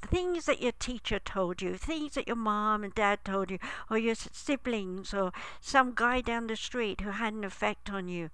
Things 0.00 0.46
that 0.46 0.62
your 0.62 0.72
teacher 0.72 1.18
told 1.18 1.60
you, 1.60 1.76
things 1.76 2.14
that 2.14 2.28
your 2.28 2.36
mom 2.36 2.84
and 2.84 2.94
dad 2.94 3.24
told 3.24 3.50
you, 3.50 3.58
or 3.90 3.98
your 3.98 4.14
siblings, 4.14 5.12
or 5.12 5.32
some 5.60 5.92
guy 5.94 6.20
down 6.20 6.46
the 6.46 6.54
street 6.54 7.00
who 7.00 7.10
had 7.10 7.34
an 7.34 7.42
effect 7.42 7.90
on 7.90 8.06
you. 8.06 8.30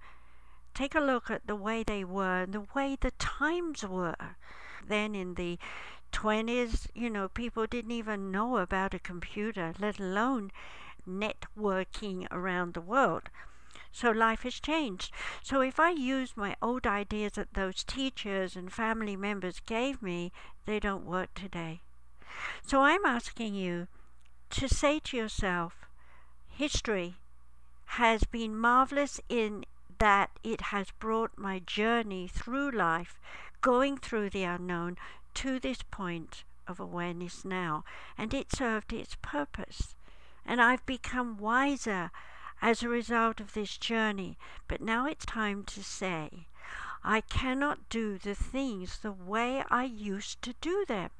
Take 0.75 0.93
a 0.93 0.99
look 0.99 1.31
at 1.31 1.47
the 1.47 1.55
way 1.55 1.81
they 1.81 2.03
were 2.03 2.43
and 2.43 2.53
the 2.53 2.67
way 2.75 2.97
the 2.99 3.11
times 3.11 3.83
were. 3.83 4.35
Then 4.87 5.15
in 5.15 5.33
the 5.33 5.57
20s, 6.11 6.87
you 6.93 7.09
know, 7.09 7.27
people 7.27 7.65
didn't 7.65 7.91
even 7.91 8.31
know 8.31 8.57
about 8.57 8.93
a 8.93 8.99
computer, 8.99 9.73
let 9.79 9.99
alone 9.99 10.51
networking 11.07 12.27
around 12.29 12.73
the 12.73 12.81
world. 12.81 13.29
So 13.95 14.11
life 14.11 14.41
has 14.41 14.55
changed. 14.55 15.13
So 15.41 15.61
if 15.61 15.79
I 15.79 15.91
use 15.91 16.35
my 16.35 16.57
old 16.61 16.85
ideas 16.85 17.31
that 17.35 17.53
those 17.53 17.81
teachers 17.81 18.57
and 18.57 18.69
family 18.69 19.15
members 19.15 19.61
gave 19.65 20.01
me, 20.01 20.33
they 20.65 20.81
don't 20.81 21.05
work 21.05 21.33
today. 21.33 21.79
So 22.61 22.81
I'm 22.81 23.05
asking 23.05 23.55
you 23.55 23.87
to 24.49 24.67
say 24.67 24.99
to 24.99 25.15
yourself, 25.15 25.85
history 26.49 27.15
has 27.85 28.25
been 28.25 28.57
marvelous 28.57 29.21
in 29.29 29.63
that 29.99 30.29
it 30.43 30.59
has 30.59 30.91
brought 30.99 31.37
my 31.37 31.59
journey 31.59 32.27
through 32.27 32.71
life, 32.71 33.21
going 33.61 33.97
through 33.97 34.31
the 34.31 34.43
unknown, 34.43 34.97
to 35.35 35.57
this 35.57 35.83
point 35.89 36.43
of 36.67 36.81
awareness 36.81 37.45
now. 37.45 37.85
And 38.17 38.33
it 38.33 38.53
served 38.53 38.91
its 38.91 39.15
purpose. 39.21 39.95
And 40.45 40.61
I've 40.61 40.85
become 40.85 41.37
wiser 41.37 42.11
as 42.61 42.81
a 42.81 42.89
result 42.89 43.39
of 43.39 43.53
this 43.53 43.77
journey. 43.77 44.37
But 44.67 44.81
now 44.81 45.05
it's 45.05 45.25
time 45.25 45.63
to 45.65 45.83
say, 45.83 46.47
I 47.03 47.21
cannot 47.21 47.89
do 47.89 48.17
the 48.17 48.35
things 48.35 48.99
the 48.99 49.11
way 49.11 49.63
I 49.69 49.83
used 49.83 50.41
to 50.41 50.55
do 50.61 50.85
them. 50.87 51.11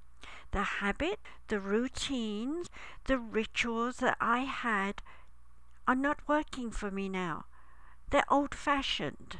The 0.51 0.63
habit, 0.63 1.19
the 1.47 1.59
routines, 1.59 2.69
the 3.05 3.19
rituals 3.19 3.97
that 3.97 4.17
I 4.19 4.39
had 4.39 5.01
are 5.87 5.95
not 5.95 6.27
working 6.27 6.71
for 6.71 6.89
me 6.89 7.09
now. 7.09 7.45
They're 8.09 8.23
old 8.29 8.55
fashioned. 8.55 9.39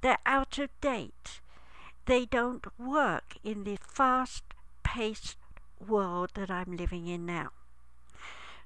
They're 0.00 0.18
out 0.26 0.58
of 0.58 0.70
date. 0.80 1.40
They 2.06 2.26
don't 2.26 2.66
work 2.78 3.36
in 3.42 3.64
the 3.64 3.78
fast 3.80 4.44
paced 4.82 5.36
world 5.80 6.30
that 6.34 6.50
I'm 6.50 6.76
living 6.76 7.06
in 7.06 7.26
now. 7.26 7.50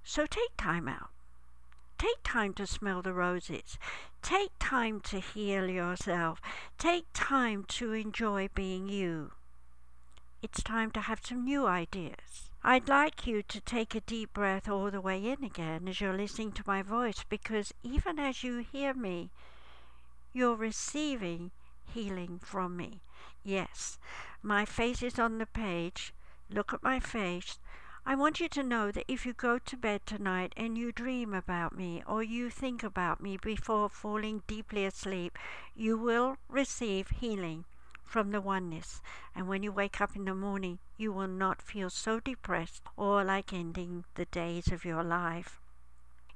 So 0.03 0.27
take 0.27 0.57
time 0.57 0.89
out. 0.89 1.11
Take 2.07 2.23
time 2.23 2.53
to 2.55 2.69
smell 2.69 3.03
the 3.03 3.13
roses. 3.13 3.79
Take 4.23 4.53
time 4.61 5.01
to 5.01 5.19
heal 5.19 5.69
yourself. 5.69 6.41
Take 6.79 7.07
time 7.13 7.65
to 7.65 7.95
enjoy 7.95 8.49
being 8.55 8.89
you. 8.89 9.33
It's 10.41 10.63
time 10.63 10.93
to 10.93 11.01
have 11.01 11.19
some 11.25 11.45
new 11.45 11.67
ideas. 11.67 12.51
I'd 12.63 12.89
like 12.89 13.27
you 13.27 13.43
to 13.43 13.61
take 13.61 13.97
a 13.97 14.01
deep 14.03 14.35
breath 14.35 14.69
all 14.69 14.89
the 14.93 15.01
way 15.01 15.19
in 15.19 15.43
again 15.43 15.89
as 15.89 16.01
you're 16.01 16.17
listening 16.17 16.53
to 16.53 16.63
my 16.65 16.81
voice 16.81 17.25
because 17.29 17.75
even 17.83 18.21
as 18.21 18.45
you 18.45 18.59
hear 18.59 18.95
me, 18.95 19.31
you're 20.33 20.55
receiving 20.55 21.51
healing 21.93 22.39
from 22.41 22.77
me. 22.77 23.01
Yes, 23.43 23.99
my 24.45 24.65
face 24.65 25.03
is 25.03 25.19
on 25.19 25.39
the 25.39 25.47
page. 25.47 26.15
Look 26.49 26.73
at 26.73 26.85
my 26.85 27.01
face. 27.01 27.59
I 28.09 28.15
want 28.15 28.39
you 28.39 28.49
to 28.51 28.63
know 28.63 28.93
that 28.93 29.05
if 29.09 29.27
you 29.27 29.33
go 29.33 29.59
to 29.59 29.77
bed 29.77 30.07
tonight 30.07 30.53
and 30.57 30.79
you 30.79 30.93
dream 30.93 31.35
about 31.35 31.77
me 31.77 32.05
or 32.07 32.23
you 32.23 32.51
think 32.51 32.85
about 32.85 33.21
me 33.21 33.37
before 33.37 33.89
falling 33.89 34.45
deeply 34.47 34.85
asleep, 34.85 35.37
you 35.75 35.99
will 35.99 36.37
receive 36.49 37.09
healing 37.09 37.65
from 38.05 38.31
the 38.31 38.41
oneness. 38.41 39.03
And 39.35 39.49
when 39.49 39.65
you 39.65 39.73
wake 39.73 40.01
up 40.01 40.15
in 40.15 40.25
the 40.25 40.37
morning, 40.37 40.79
you 40.97 41.13
will 41.13 41.27
not 41.27 41.61
feel 41.61 41.91
so 41.91 42.21
depressed 42.21 42.85
or 42.97 43.25
like 43.25 43.53
ending 43.53 44.05
the 44.15 44.27
days 44.27 44.69
of 44.69 44.85
your 44.85 45.03
life. 45.03 45.59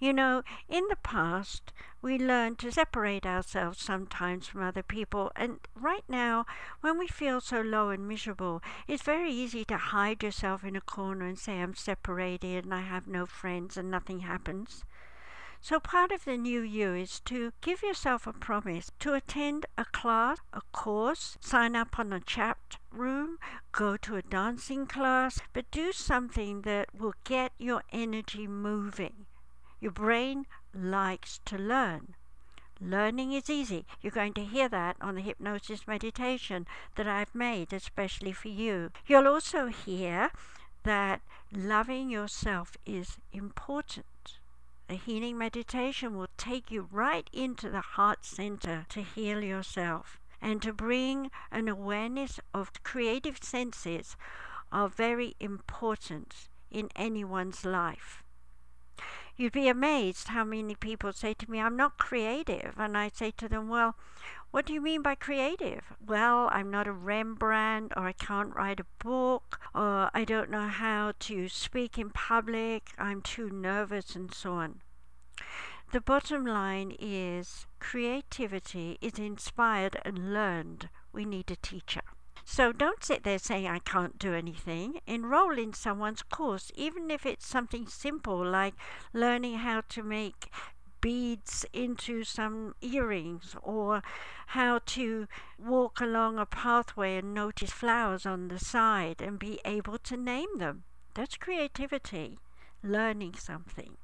You 0.03 0.15
know, 0.15 0.43
in 0.67 0.89
the 0.89 0.97
past, 0.97 1.75
we 2.01 2.17
learned 2.17 2.59
to 2.61 2.73
separate 2.73 3.27
ourselves 3.27 3.83
sometimes 3.83 4.47
from 4.47 4.63
other 4.63 4.83
people, 4.83 5.31
and 5.37 5.61
right 5.75 6.05
now, 6.09 6.47
when 6.81 6.97
we 6.97 7.07
feel 7.07 7.43
so 7.43 7.61
low 7.61 7.91
and 7.91 8.09
miserable, 8.09 8.63
it's 8.89 9.03
very 9.03 9.31
easy 9.31 9.63
to 9.67 9.77
hide 9.77 10.23
yourself 10.23 10.65
in 10.65 10.75
a 10.75 10.81
corner 10.81 11.27
and 11.27 11.39
say, 11.39 11.61
I'm 11.61 11.75
separated 11.75 12.65
and 12.65 12.73
I 12.73 12.81
have 12.81 13.07
no 13.07 13.27
friends 13.27 13.77
and 13.77 13.91
nothing 13.91 14.21
happens. 14.21 14.87
So, 15.61 15.79
part 15.79 16.13
of 16.13 16.25
the 16.25 16.39
new 16.39 16.63
you 16.63 16.95
is 16.95 17.21
to 17.27 17.53
give 17.61 17.83
yourself 17.83 18.27
a 18.27 18.33
promise 18.33 18.91
to 19.01 19.13
attend 19.13 19.67
a 19.77 19.85
class, 19.85 20.39
a 20.55 20.63
course, 20.73 21.37
sign 21.43 21.77
up 21.77 21.99
on 21.99 22.15
a 22.15 22.21
chat 22.21 22.57
room, 22.91 23.39
go 23.71 23.99
to 23.99 24.17
a 24.17 24.23
dancing 24.23 24.87
class, 24.87 25.41
but 25.53 25.71
do 25.71 25.93
something 25.93 26.63
that 26.63 26.95
will 26.99 27.15
get 27.25 27.53
your 27.59 27.83
energy 27.93 28.47
moving. 28.47 29.27
Your 29.81 29.93
brain 29.93 30.47
likes 30.75 31.41
to 31.47 31.57
learn. 31.57 32.15
Learning 32.81 33.33
is 33.33 33.51
easy. 33.51 33.87
You're 34.01 34.11
going 34.11 34.35
to 34.35 34.45
hear 34.45 34.69
that 34.69 34.97
on 35.01 35.15
the 35.15 35.21
hypnosis 35.21 35.87
meditation 35.87 36.67
that 36.97 37.07
I've 37.07 37.35
made 37.35 37.73
especially 37.73 38.33
for 38.33 38.49
you. 38.49 38.91
You'll 39.07 39.29
also 39.29 39.67
hear 39.67 40.31
that 40.85 41.21
loving 41.53 42.09
yourself 42.09 42.77
is 42.87 43.19
important. 43.33 44.39
The 44.89 44.95
healing 44.97 45.39
meditation 45.39 46.17
will 46.17 46.29
take 46.37 46.71
you 46.71 46.89
right 46.91 47.29
into 47.33 47.69
the 47.69 47.81
heart 47.81 48.25
center 48.25 48.87
to 48.89 49.03
heal 49.03 49.43
yourself 49.43 50.19
and 50.41 50.63
to 50.63 50.73
bring 50.73 51.31
an 51.53 51.69
awareness 51.69 52.41
of 52.55 52.83
creative 52.83 53.39
senses 53.43 54.17
are 54.73 54.89
very 54.89 55.37
important 55.39 56.49
in 56.71 56.89
anyone's 56.97 57.65
life. 57.65 58.23
You'd 59.41 59.53
be 59.53 59.69
amazed 59.69 60.29
how 60.29 60.45
many 60.45 60.75
people 60.75 61.15
say 61.15 61.33
to 61.33 61.51
me, 61.51 61.63
I'm 61.63 61.75
not 61.75 61.97
creative. 61.97 62.75
And 62.77 62.95
I 62.95 63.09
say 63.09 63.31
to 63.39 63.49
them, 63.49 63.71
Well, 63.71 63.97
what 64.51 64.67
do 64.67 64.75
you 64.75 64.83
mean 64.83 65.01
by 65.01 65.15
creative? 65.15 65.95
Well, 66.07 66.51
I'm 66.53 66.71
not 66.71 66.87
a 66.87 66.93
Rembrandt, 66.93 67.95
or 67.97 68.05
I 68.05 68.13
can't 68.13 68.55
write 68.55 68.81
a 68.81 69.03
book, 69.03 69.59
or 69.75 70.11
I 70.13 70.27
don't 70.27 70.51
know 70.51 70.69
how 70.69 71.15
to 71.21 71.49
speak 71.49 71.97
in 71.97 72.11
public, 72.11 72.91
I'm 72.99 73.23
too 73.23 73.49
nervous, 73.49 74.15
and 74.15 74.31
so 74.35 74.53
on. 74.53 74.83
The 75.91 76.03
bottom 76.03 76.45
line 76.45 76.95
is 76.99 77.67
creativity 77.79 78.99
is 79.01 79.19
inspired 79.19 80.03
and 80.05 80.35
learned. 80.35 80.91
We 81.15 81.25
need 81.25 81.51
a 81.51 81.57
teacher. 81.57 82.03
So 82.53 82.73
don't 82.73 83.05
sit 83.05 83.23
there 83.23 83.39
saying, 83.39 83.69
I 83.69 83.79
can't 83.79 84.19
do 84.19 84.35
anything. 84.35 84.99
Enroll 85.07 85.57
in 85.57 85.73
someone's 85.73 86.23
course, 86.23 86.73
even 86.75 87.09
if 87.09 87.25
it's 87.25 87.47
something 87.47 87.87
simple 87.87 88.45
like 88.45 88.75
learning 89.13 89.59
how 89.59 89.83
to 89.91 90.03
make 90.03 90.51
beads 91.01 91.65
into 91.73 92.25
some 92.25 92.75
earrings 92.81 93.55
or 93.63 94.03
how 94.49 94.81
to 94.87 95.29
walk 95.61 96.01
along 96.01 96.41
a 96.41 96.45
pathway 96.45 97.19
and 97.19 97.33
notice 97.33 97.71
flowers 97.71 98.27
on 98.27 98.49
the 98.49 98.59
side 98.59 99.23
and 99.23 99.39
be 99.39 99.61
able 99.65 99.99
to 99.99 100.17
name 100.17 100.59
them. 100.59 100.83
That's 101.15 101.37
creativity, 101.37 102.41
learning 102.83 103.35
something. 103.37 103.97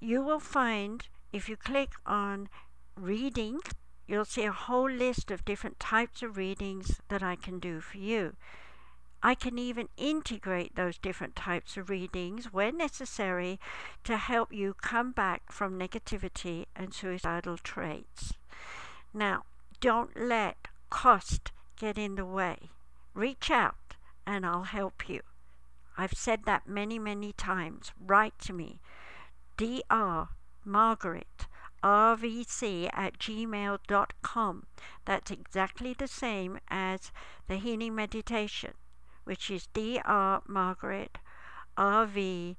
You 0.00 0.22
will 0.22 0.40
find, 0.40 1.06
if 1.32 1.48
you 1.48 1.56
click 1.56 1.92
on 2.06 2.48
reading, 2.96 3.60
you'll 4.10 4.24
see 4.24 4.44
a 4.44 4.52
whole 4.52 4.90
list 4.90 5.30
of 5.30 5.44
different 5.44 5.78
types 5.78 6.20
of 6.20 6.36
readings 6.36 7.00
that 7.08 7.22
I 7.22 7.36
can 7.36 7.60
do 7.60 7.80
for 7.80 7.98
you. 7.98 8.34
I 9.22 9.36
can 9.36 9.56
even 9.56 9.88
integrate 9.96 10.74
those 10.74 10.98
different 10.98 11.36
types 11.36 11.76
of 11.76 11.90
readings 11.90 12.46
where 12.52 12.72
necessary 12.72 13.60
to 14.04 14.16
help 14.16 14.52
you 14.52 14.74
come 14.74 15.12
back 15.12 15.52
from 15.52 15.78
negativity 15.78 16.64
and 16.74 16.92
suicidal 16.92 17.58
traits. 17.58 18.32
Now, 19.14 19.44
don't 19.80 20.16
let 20.18 20.68
cost 20.88 21.52
get 21.78 21.96
in 21.96 22.16
the 22.16 22.24
way. 22.24 22.70
Reach 23.14 23.50
out 23.50 23.94
and 24.26 24.44
I'll 24.44 24.64
help 24.64 25.08
you. 25.08 25.20
I've 25.96 26.14
said 26.14 26.46
that 26.46 26.66
many, 26.66 26.98
many 26.98 27.32
times. 27.32 27.92
Write 28.00 28.38
to 28.40 28.52
me. 28.52 28.80
Dr. 29.56 30.28
Margaret 30.64 31.46
rvc 31.82 32.90
at 32.92 33.18
gmail.com. 33.18 34.66
That's 35.04 35.30
exactly 35.30 35.94
the 35.94 36.08
same 36.08 36.58
as 36.68 37.12
the 37.48 37.56
healing 37.56 37.94
meditation, 37.94 38.72
which 39.24 39.50
is 39.50 39.66
dr 39.66 40.42
margaret 40.46 41.18
rvc.com 41.76 42.56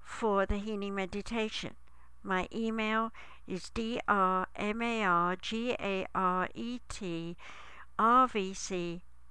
for 0.00 0.46
the 0.46 0.58
healing 0.58 0.94
meditation. 0.94 1.74
My 2.22 2.46
email 2.54 3.10
is 3.46 3.70
drmargaret 3.70 4.56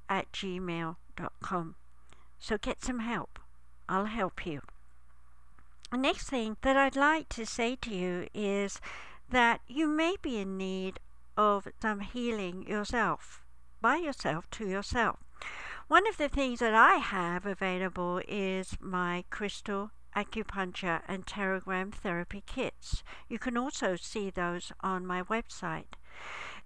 at 0.09 0.31
gmail.com. 0.31 1.75
So 2.39 2.57
get 2.57 2.83
some 2.83 2.99
help. 2.99 3.39
I'll 3.87 4.05
help 4.05 4.45
you. 4.45 4.61
Next 5.95 6.27
thing 6.27 6.57
that 6.61 6.75
I'd 6.75 6.95
like 6.95 7.29
to 7.29 7.45
say 7.45 7.75
to 7.75 7.93
you 7.93 8.27
is 8.33 8.81
that 9.29 9.61
you 9.67 9.87
may 9.87 10.15
be 10.21 10.39
in 10.39 10.57
need 10.57 10.99
of 11.37 11.67
some 11.81 11.99
healing 11.99 12.67
yourself, 12.67 13.43
by 13.79 13.97
yourself, 13.97 14.49
to 14.51 14.67
yourself. 14.67 15.19
One 15.87 16.07
of 16.07 16.17
the 16.17 16.29
things 16.29 16.59
that 16.59 16.73
I 16.73 16.95
have 16.95 17.45
available 17.45 18.21
is 18.27 18.75
my 18.81 19.23
crystal 19.29 19.91
acupuncture 20.15 21.01
and 21.07 21.27
pterogram 21.27 21.93
therapy 21.93 22.43
kits. 22.47 23.03
You 23.29 23.37
can 23.37 23.55
also 23.55 23.95
see 23.95 24.31
those 24.31 24.71
on 24.81 25.05
my 25.05 25.21
website. 25.21 25.93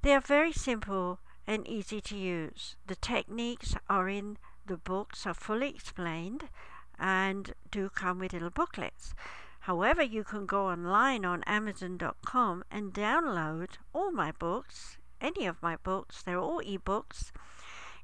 They 0.03 0.13
are 0.13 0.21
very 0.21 0.53
simple 0.53 1.19
and 1.45 1.67
easy 1.67 1.99
to 1.99 2.17
use. 2.17 2.77
The 2.85 2.95
techniques 2.95 3.75
are 3.89 4.07
in 4.07 4.37
the 4.65 4.77
books 4.77 5.25
are 5.25 5.33
fully 5.33 5.69
explained 5.69 6.49
and 6.99 7.53
do 7.69 7.89
come 7.89 8.19
with 8.19 8.33
little 8.33 8.49
booklets. 8.49 9.13
However, 9.61 10.01
you 10.01 10.23
can 10.23 10.45
go 10.45 10.67
online 10.67 11.25
on 11.25 11.43
Amazon.com 11.43 12.63
and 12.71 12.93
download 12.93 13.71
all 13.93 14.11
my 14.11 14.31
books, 14.31 14.97
any 15.19 15.45
of 15.45 15.61
my 15.61 15.75
books, 15.75 16.23
they're 16.23 16.39
all 16.39 16.61
ebooks, 16.61 17.31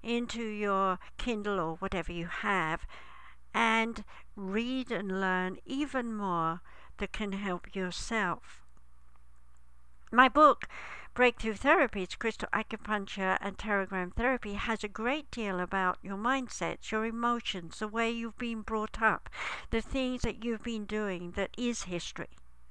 into 0.02 0.44
your 0.44 1.00
Kindle 1.18 1.60
or 1.60 1.76
whatever 1.76 2.12
you 2.12 2.28
have, 2.28 2.86
and 3.54 4.04
read 4.36 4.92
and 4.92 5.22
learn 5.22 5.58
even 5.66 6.14
more 6.14 6.62
that 6.98 7.14
can 7.14 7.32
help 7.32 7.76
yourself. 7.76 8.63
My 10.16 10.30
book 10.30 10.68
Breakthrough 11.16 11.56
Therapies, 11.56 12.20
Crystal 12.20 12.48
Acupuncture, 12.54 13.36
and 13.42 13.58
Pterogram 13.58 14.14
Therapy 14.14 14.54
has 14.54 14.84
a 14.84 14.88
great 14.88 15.32
deal 15.32 15.60
about 15.60 15.98
your 16.04 16.18
mindsets, 16.18 16.92
your 16.92 17.04
emotions, 17.04 17.80
the 17.80 17.88
way 17.88 18.12
you've 18.12 18.38
been 18.38 18.62
brought 18.62 19.02
up, 19.02 19.28
the 19.72 19.82
things 19.82 20.22
that 20.22 20.46
you've 20.46 20.62
been 20.62 20.86
doing 20.86 21.32
that 21.32 21.50
is 21.58 21.86
history. 21.86 22.30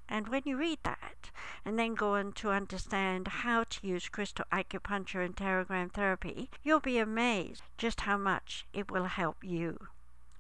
And 0.09 0.29
when 0.29 0.43
you 0.45 0.57
read 0.57 0.79
that 0.85 1.33
and 1.65 1.77
then 1.77 1.97
go 1.97 2.15
on 2.15 2.31
to 2.35 2.51
understand 2.51 3.27
how 3.27 3.65
to 3.65 3.87
use 3.89 4.09
crystal 4.09 4.45
acupuncture 4.53 5.25
and 5.25 5.35
pterogram 5.35 5.91
therapy, 5.91 6.49
you'll 6.63 6.79
be 6.79 6.99
amazed 6.99 7.65
just 7.77 8.03
how 8.03 8.19
much 8.19 8.67
it 8.73 8.89
will 8.89 9.07
help 9.07 9.43
you. 9.43 9.89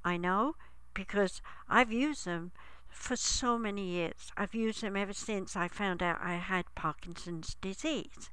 I 0.04 0.18
know 0.18 0.54
because 0.94 1.42
I've 1.68 1.90
used 1.90 2.26
them 2.26 2.52
for 2.92 3.16
so 3.16 3.58
many 3.58 3.84
years. 3.84 4.30
I've 4.36 4.54
used 4.54 4.82
them 4.82 4.96
ever 4.96 5.12
since 5.12 5.56
I 5.56 5.68
found 5.68 6.02
out 6.02 6.18
I 6.22 6.34
had 6.34 6.74
Parkinson's 6.74 7.56
disease. 7.60 8.30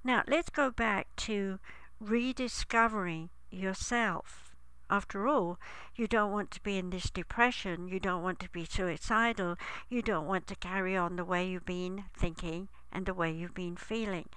Now, 0.04 0.24
let's 0.28 0.50
go 0.50 0.70
back 0.72 1.08
to 1.18 1.60
rediscovering 2.00 3.30
yourself. 3.50 4.56
After 4.90 5.28
all, 5.28 5.60
you 5.96 6.08
don't 6.08 6.32
want 6.32 6.50
to 6.52 6.64
be 6.64 6.78
in 6.78 6.92
this 6.92 7.10
depression, 7.10 7.90
you 7.90 8.00
don't 8.00 8.24
want 8.24 8.40
to 8.40 8.50
be 8.50 8.64
suicidal, 8.64 9.58
you 9.90 10.02
don't 10.02 10.28
want 10.28 10.48
to 10.48 10.56
carry 10.56 10.96
on 10.96 11.18
the 11.18 11.26
way 11.26 11.48
you've 11.48 11.66
been 11.66 12.06
thinking 12.18 12.70
and 12.92 13.06
the 13.06 13.14
way 13.14 13.32
you've 13.32 13.54
been 13.54 13.76
feeling. 13.76 14.30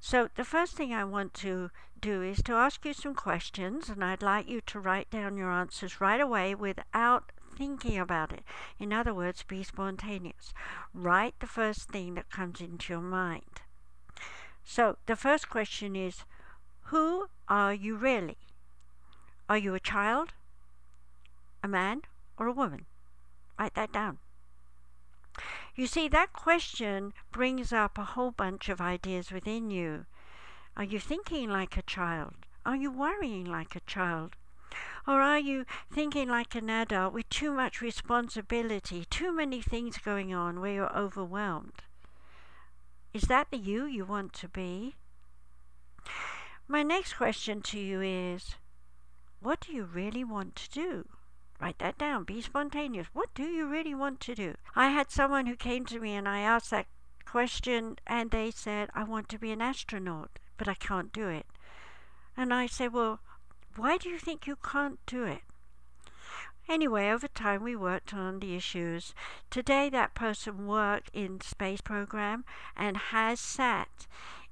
So, 0.00 0.30
the 0.36 0.44
first 0.44 0.74
thing 0.74 0.94
I 0.94 1.04
want 1.04 1.34
to 1.34 1.70
do 2.00 2.22
is 2.22 2.42
to 2.44 2.54
ask 2.54 2.84
you 2.86 2.94
some 2.94 3.14
questions, 3.14 3.90
and 3.90 4.02
I'd 4.02 4.22
like 4.22 4.48
you 4.48 4.62
to 4.62 4.80
write 4.80 5.10
down 5.10 5.36
your 5.36 5.50
answers 5.50 6.00
right 6.00 6.20
away 6.20 6.54
without 6.54 7.32
thinking 7.56 7.98
about 7.98 8.32
it. 8.32 8.42
In 8.78 8.90
other 8.90 9.12
words, 9.12 9.42
be 9.42 9.62
spontaneous. 9.62 10.54
Write 10.94 11.34
the 11.40 11.46
first 11.46 11.90
thing 11.90 12.14
that 12.14 12.30
comes 12.30 12.62
into 12.62 12.94
your 12.94 13.02
mind. 13.02 13.60
So, 14.64 14.96
the 15.04 15.16
first 15.16 15.50
question 15.50 15.94
is 15.94 16.24
who 16.90 17.28
are 17.46 17.72
you 17.72 17.94
really? 17.94 18.36
Are 19.48 19.56
you 19.56 19.74
a 19.74 19.80
child, 19.80 20.32
a 21.62 21.68
man, 21.68 22.02
or 22.36 22.48
a 22.48 22.52
woman? 22.52 22.86
Write 23.56 23.74
that 23.74 23.92
down. 23.92 24.18
You 25.76 25.86
see, 25.86 26.08
that 26.08 26.32
question 26.32 27.12
brings 27.30 27.72
up 27.72 27.96
a 27.96 28.04
whole 28.04 28.32
bunch 28.32 28.68
of 28.68 28.80
ideas 28.80 29.30
within 29.30 29.70
you. 29.70 30.06
Are 30.76 30.82
you 30.82 30.98
thinking 30.98 31.48
like 31.48 31.76
a 31.76 31.82
child? 31.82 32.34
Are 32.66 32.74
you 32.74 32.90
worrying 32.90 33.44
like 33.44 33.76
a 33.76 33.86
child? 33.86 34.34
Or 35.06 35.20
are 35.20 35.38
you 35.38 35.66
thinking 35.92 36.28
like 36.28 36.56
an 36.56 36.68
adult 36.68 37.14
with 37.14 37.28
too 37.28 37.52
much 37.52 37.80
responsibility, 37.80 39.04
too 39.04 39.30
many 39.30 39.62
things 39.62 39.98
going 39.98 40.34
on 40.34 40.60
where 40.60 40.72
you're 40.72 40.98
overwhelmed? 40.98 41.84
Is 43.14 43.22
that 43.22 43.52
the 43.52 43.58
you 43.58 43.84
you 43.84 44.04
want 44.04 44.32
to 44.32 44.48
be? 44.48 44.96
My 46.70 46.84
next 46.84 47.14
question 47.14 47.62
to 47.62 47.80
you 47.80 48.00
is 48.00 48.54
what 49.40 49.58
do 49.58 49.72
you 49.72 49.82
really 49.82 50.22
want 50.22 50.54
to 50.54 50.70
do? 50.70 51.08
Write 51.60 51.80
that 51.80 51.98
down. 51.98 52.22
Be 52.22 52.40
spontaneous. 52.40 53.08
What 53.12 53.34
do 53.34 53.42
you 53.42 53.66
really 53.66 53.92
want 53.92 54.20
to 54.20 54.36
do? 54.36 54.54
I 54.76 54.90
had 54.90 55.10
someone 55.10 55.46
who 55.46 55.56
came 55.56 55.84
to 55.86 55.98
me 55.98 56.14
and 56.14 56.28
I 56.28 56.38
asked 56.38 56.70
that 56.70 56.86
question 57.24 57.98
and 58.06 58.30
they 58.30 58.52
said, 58.52 58.88
I 58.94 59.02
want 59.02 59.28
to 59.30 59.38
be 59.38 59.50
an 59.50 59.60
astronaut, 59.60 60.38
but 60.56 60.68
I 60.68 60.74
can't 60.74 61.12
do 61.12 61.26
it. 61.26 61.46
And 62.36 62.54
I 62.54 62.66
said, 62.66 62.92
Well, 62.92 63.18
why 63.74 63.96
do 63.96 64.08
you 64.08 64.20
think 64.20 64.46
you 64.46 64.54
can't 64.54 65.04
do 65.06 65.24
it? 65.24 65.42
Anyway, 66.68 67.10
over 67.10 67.26
time 67.26 67.64
we 67.64 67.74
worked 67.74 68.14
on 68.14 68.38
the 68.38 68.54
issues. 68.54 69.12
Today 69.50 69.90
that 69.90 70.14
person 70.14 70.68
worked 70.68 71.10
in 71.12 71.40
space 71.40 71.80
program 71.80 72.44
and 72.76 72.96
has 72.96 73.40
sat 73.40 74.06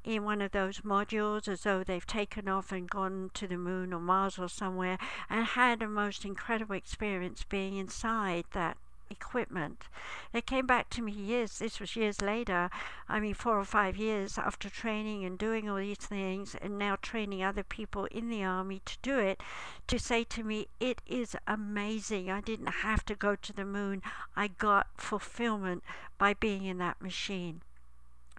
in 0.04 0.24
one 0.24 0.40
of 0.40 0.52
those 0.52 0.80
modules 0.80 1.48
as 1.48 1.62
though 1.62 1.84
they've 1.84 2.06
taken 2.06 2.48
off 2.48 2.72
and 2.72 2.88
gone 2.88 3.30
to 3.34 3.46
the 3.46 3.58
moon 3.58 3.92
or 3.92 4.00
Mars 4.00 4.38
or 4.38 4.48
somewhere 4.48 4.98
and 5.28 5.44
had 5.44 5.82
a 5.82 5.88
most 5.88 6.24
incredible 6.24 6.74
experience 6.74 7.44
being 7.44 7.76
inside 7.76 8.44
that 8.52 8.76
equipment. 9.10 9.84
They 10.32 10.40
came 10.40 10.66
back 10.66 10.90
to 10.90 11.02
me 11.02 11.12
years, 11.12 11.58
this 11.58 11.80
was 11.80 11.96
years 11.96 12.20
later, 12.20 12.70
I 13.08 13.20
mean, 13.20 13.34
four 13.34 13.58
or 13.58 13.64
five 13.64 13.96
years 13.96 14.38
after 14.38 14.68
training 14.68 15.24
and 15.24 15.38
doing 15.38 15.68
all 15.68 15.76
these 15.76 15.98
things, 15.98 16.54
and 16.60 16.78
now 16.78 16.96
training 16.96 17.42
other 17.42 17.62
people 17.62 18.06
in 18.06 18.28
the 18.28 18.44
army 18.44 18.82
to 18.84 18.96
do 19.02 19.18
it, 19.18 19.42
to 19.86 19.98
say 19.98 20.24
to 20.24 20.42
me, 20.42 20.68
It 20.80 21.02
is 21.06 21.36
amazing. 21.46 22.30
I 22.30 22.40
didn't 22.40 22.82
have 22.82 23.04
to 23.06 23.14
go 23.14 23.34
to 23.36 23.52
the 23.52 23.64
moon. 23.64 24.02
I 24.36 24.48
got 24.48 24.88
fulfillment 24.96 25.82
by 26.18 26.34
being 26.34 26.64
in 26.64 26.78
that 26.78 27.00
machine. 27.00 27.62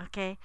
Okay? 0.02 0.38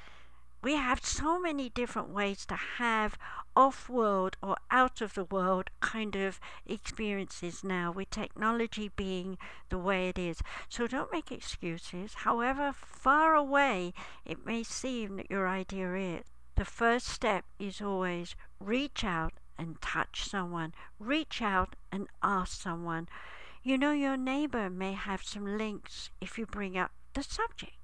We 0.64 0.76
have 0.76 1.04
so 1.04 1.38
many 1.38 1.68
different 1.68 2.08
ways 2.08 2.46
to 2.46 2.54
have 2.54 3.18
off 3.54 3.86
world 3.90 4.38
or 4.42 4.56
out 4.70 5.02
of 5.02 5.12
the 5.12 5.26
world 5.26 5.68
kind 5.80 6.16
of 6.16 6.40
experiences 6.64 7.62
now, 7.62 7.92
with 7.92 8.08
technology 8.08 8.90
being 8.96 9.36
the 9.68 9.76
way 9.76 10.08
it 10.08 10.18
is. 10.18 10.40
So 10.70 10.86
don't 10.86 11.12
make 11.12 11.30
excuses, 11.30 12.14
however 12.14 12.72
far 12.72 13.34
away 13.34 13.92
it 14.24 14.46
may 14.46 14.62
seem 14.62 15.18
that 15.18 15.30
your 15.30 15.46
idea 15.46 15.92
is. 15.96 16.24
The 16.56 16.64
first 16.64 17.08
step 17.08 17.44
is 17.58 17.82
always 17.82 18.34
reach 18.58 19.04
out 19.04 19.34
and 19.58 19.78
touch 19.82 20.24
someone, 20.24 20.72
reach 20.98 21.42
out 21.42 21.76
and 21.92 22.08
ask 22.22 22.58
someone. 22.58 23.08
You 23.62 23.76
know, 23.76 23.92
your 23.92 24.16
neighbor 24.16 24.70
may 24.70 24.94
have 24.94 25.24
some 25.24 25.58
links 25.58 26.08
if 26.22 26.38
you 26.38 26.46
bring 26.46 26.78
up 26.78 26.92
the 27.12 27.22
subject. 27.22 27.83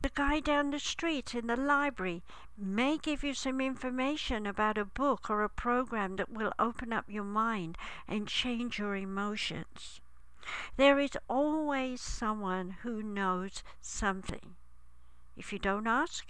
The 0.00 0.10
guy 0.10 0.38
down 0.38 0.70
the 0.70 0.78
street 0.78 1.34
in 1.34 1.48
the 1.48 1.56
library 1.56 2.22
may 2.56 2.98
give 2.98 3.24
you 3.24 3.34
some 3.34 3.60
information 3.60 4.46
about 4.46 4.78
a 4.78 4.84
book 4.84 5.28
or 5.28 5.42
a 5.42 5.48
program 5.48 6.14
that 6.16 6.30
will 6.30 6.52
open 6.56 6.92
up 6.92 7.06
your 7.08 7.24
mind 7.24 7.76
and 8.06 8.28
change 8.28 8.78
your 8.78 8.94
emotions. 8.94 10.00
There 10.76 11.00
is 11.00 11.18
always 11.28 12.00
someone 12.00 12.76
who 12.82 13.02
knows 13.02 13.64
something. 13.80 14.54
If 15.36 15.52
you 15.52 15.58
don't 15.58 15.88
ask, 15.88 16.26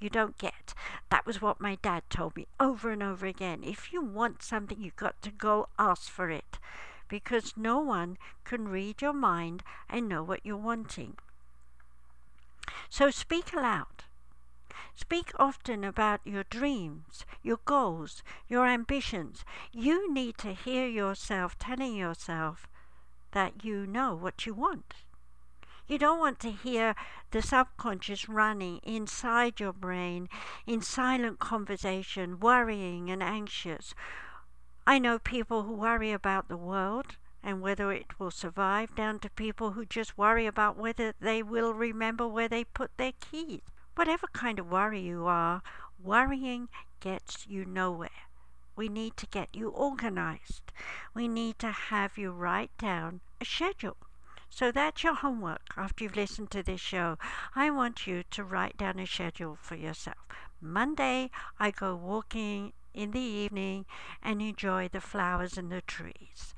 you 0.00 0.08
don't 0.08 0.38
get. 0.38 0.72
That 1.10 1.26
was 1.26 1.42
what 1.42 1.60
my 1.60 1.76
dad 1.76 2.04
told 2.08 2.34
me 2.34 2.46
over 2.58 2.90
and 2.90 3.02
over 3.02 3.26
again. 3.26 3.62
If 3.62 3.92
you 3.92 4.00
want 4.00 4.42
something, 4.42 4.80
you've 4.80 4.96
got 4.96 5.20
to 5.20 5.30
go 5.30 5.68
ask 5.78 6.10
for 6.10 6.30
it 6.30 6.58
because 7.08 7.58
no 7.58 7.78
one 7.78 8.16
can 8.44 8.68
read 8.68 9.02
your 9.02 9.12
mind 9.12 9.62
and 9.90 10.08
know 10.08 10.22
what 10.22 10.44
you're 10.44 10.56
wanting. 10.56 11.18
So 12.88 13.10
speak 13.10 13.52
aloud. 13.52 14.04
Speak 14.94 15.32
often 15.38 15.84
about 15.84 16.20
your 16.24 16.44
dreams, 16.44 17.24
your 17.42 17.58
goals, 17.64 18.22
your 18.46 18.66
ambitions. 18.66 19.44
You 19.72 20.12
need 20.12 20.38
to 20.38 20.52
hear 20.52 20.86
yourself 20.86 21.58
telling 21.58 21.96
yourself 21.96 22.68
that 23.32 23.64
you 23.64 23.86
know 23.86 24.14
what 24.14 24.46
you 24.46 24.54
want. 24.54 24.94
You 25.86 25.98
don't 25.98 26.20
want 26.20 26.38
to 26.40 26.52
hear 26.52 26.94
the 27.32 27.42
subconscious 27.42 28.28
running 28.28 28.78
inside 28.78 29.58
your 29.58 29.72
brain 29.72 30.28
in 30.66 30.80
silent 30.80 31.38
conversation, 31.38 32.38
worrying 32.38 33.10
and 33.10 33.22
anxious. 33.22 33.94
I 34.86 34.98
know 34.98 35.18
people 35.18 35.64
who 35.64 35.72
worry 35.72 36.12
about 36.12 36.48
the 36.48 36.56
world 36.56 37.16
and 37.42 37.60
whether 37.60 37.92
it 37.92 38.18
will 38.18 38.30
survive, 38.30 38.94
down 38.94 39.18
to 39.18 39.30
people 39.30 39.72
who 39.72 39.84
just 39.84 40.16
worry 40.16 40.46
about 40.46 40.76
whether 40.76 41.14
they 41.20 41.42
will 41.42 41.74
remember 41.74 42.26
where 42.26 42.48
they 42.48 42.64
put 42.64 42.96
their 42.96 43.12
keys. 43.20 43.62
Whatever 43.94 44.26
kind 44.28 44.58
of 44.58 44.70
worry 44.70 45.00
you 45.00 45.26
are, 45.26 45.62
worrying 46.02 46.68
gets 47.00 47.46
you 47.46 47.64
nowhere. 47.64 48.28
We 48.74 48.88
need 48.88 49.16
to 49.18 49.26
get 49.26 49.54
you 49.54 49.68
organized. 49.68 50.72
We 51.14 51.28
need 51.28 51.58
to 51.58 51.70
have 51.70 52.16
you 52.16 52.30
write 52.30 52.76
down 52.78 53.20
a 53.40 53.44
schedule. 53.44 53.96
So 54.48 54.70
that's 54.70 55.02
your 55.02 55.14
homework 55.14 55.74
after 55.76 56.04
you've 56.04 56.16
listened 56.16 56.50
to 56.52 56.62
this 56.62 56.80
show. 56.80 57.18
I 57.54 57.70
want 57.70 58.06
you 58.06 58.22
to 58.30 58.44
write 58.44 58.76
down 58.76 58.98
a 58.98 59.06
schedule 59.06 59.58
for 59.60 59.76
yourself. 59.76 60.18
Monday, 60.60 61.30
I 61.58 61.70
go 61.70 61.96
walking 61.96 62.72
in 62.94 63.10
the 63.10 63.20
evening 63.20 63.86
and 64.22 64.40
enjoy 64.40 64.88
the 64.88 65.00
flowers 65.00 65.56
and 65.56 65.72
the 65.72 65.80
trees. 65.80 66.54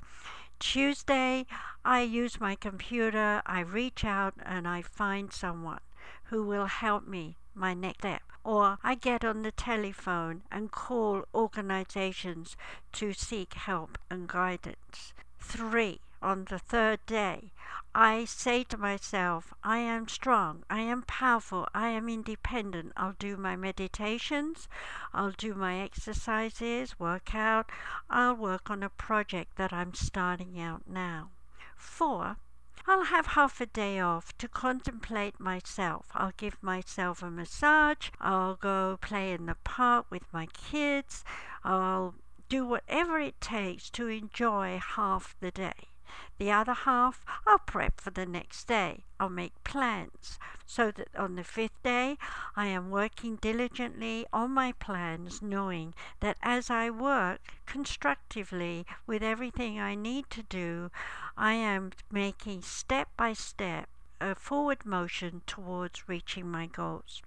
Tuesday, 0.59 1.45
I 1.83 2.01
use 2.01 2.39
my 2.39 2.55
computer, 2.55 3.41
I 3.45 3.59
reach 3.59 4.03
out 4.03 4.33
and 4.43 4.67
I 4.67 4.81
find 4.81 5.31
someone 5.31 5.79
who 6.25 6.43
will 6.43 6.65
help 6.65 7.07
me 7.07 7.37
my 7.53 7.73
next 7.73 7.99
step. 7.99 8.21
Or 8.43 8.77
I 8.83 8.95
get 8.95 9.25
on 9.25 9.41
the 9.41 9.51
telephone 9.51 10.43
and 10.51 10.71
call 10.71 11.25
organizations 11.33 12.55
to 12.93 13.11
seek 13.13 13.53
help 13.55 13.97
and 14.09 14.27
guidance. 14.27 15.13
Three, 15.39 15.99
on 16.25 16.45
the 16.45 16.57
third 16.57 17.05
day, 17.05 17.51
I 17.93 18.25
say 18.25 18.63
to 18.65 18.77
myself, 18.77 19.53
I 19.63 19.77
am 19.77 20.07
strong, 20.07 20.63
I 20.71 20.81
am 20.81 21.03
powerful, 21.03 21.67
I 21.73 21.89
am 21.89 22.09
independent. 22.09 22.93
I'll 22.97 23.15
do 23.19 23.37
my 23.37 23.55
meditations, 23.55 24.67
I'll 25.13 25.31
do 25.31 25.53
my 25.53 25.79
exercises, 25.79 26.99
work 26.99 27.35
out, 27.35 27.69
I'll 28.09 28.35
work 28.35 28.71
on 28.71 28.81
a 28.81 28.89
project 28.89 29.55
that 29.57 29.71
I'm 29.71 29.93
starting 29.93 30.59
out 30.59 30.81
now. 30.87 31.29
Four, 31.77 32.37
I'll 32.87 33.05
have 33.05 33.27
half 33.27 33.61
a 33.61 33.67
day 33.67 33.99
off 33.99 34.35
to 34.39 34.47
contemplate 34.47 35.39
myself. 35.39 36.07
I'll 36.15 36.33
give 36.37 36.61
myself 36.61 37.21
a 37.21 37.29
massage. 37.29 38.09
I'll 38.19 38.55
go 38.55 38.97
play 38.99 39.31
in 39.31 39.45
the 39.45 39.57
park 39.63 40.07
with 40.09 40.33
my 40.33 40.47
kids. 40.47 41.23
I'll 41.63 42.15
do 42.49 42.65
whatever 42.65 43.19
it 43.19 43.39
takes 43.39 43.89
to 43.91 44.07
enjoy 44.07 44.79
half 44.79 45.35
the 45.39 45.51
day. 45.51 45.89
The 46.37 46.51
other 46.51 46.73
half 46.73 47.25
I'll 47.47 47.59
prep 47.59 47.99
for 47.99 48.11
the 48.11 48.25
next 48.25 48.67
day. 48.67 49.05
I'll 49.19 49.29
make 49.29 49.63
plans 49.63 50.39
so 50.65 50.91
that 50.91 51.15
on 51.15 51.35
the 51.35 51.43
fifth 51.43 51.81
day 51.83 52.17
I 52.55 52.67
am 52.67 52.89
working 52.89 53.37
diligently 53.37 54.25
on 54.33 54.51
my 54.51 54.73
plans, 54.73 55.41
knowing 55.41 55.93
that 56.19 56.37
as 56.41 56.69
I 56.69 56.89
work 56.89 57.41
constructively 57.65 58.85
with 59.07 59.23
everything 59.23 59.79
I 59.79 59.95
need 59.95 60.29
to 60.31 60.43
do, 60.43 60.91
I 61.37 61.53
am 61.53 61.91
making 62.11 62.61
step 62.61 63.09
by 63.17 63.33
step 63.33 63.89
a 64.21 64.35
forward 64.35 64.85
motion 64.85 65.41
towards 65.45 66.07
reaching 66.07 66.49
my 66.49 66.65
goals. 66.67 67.21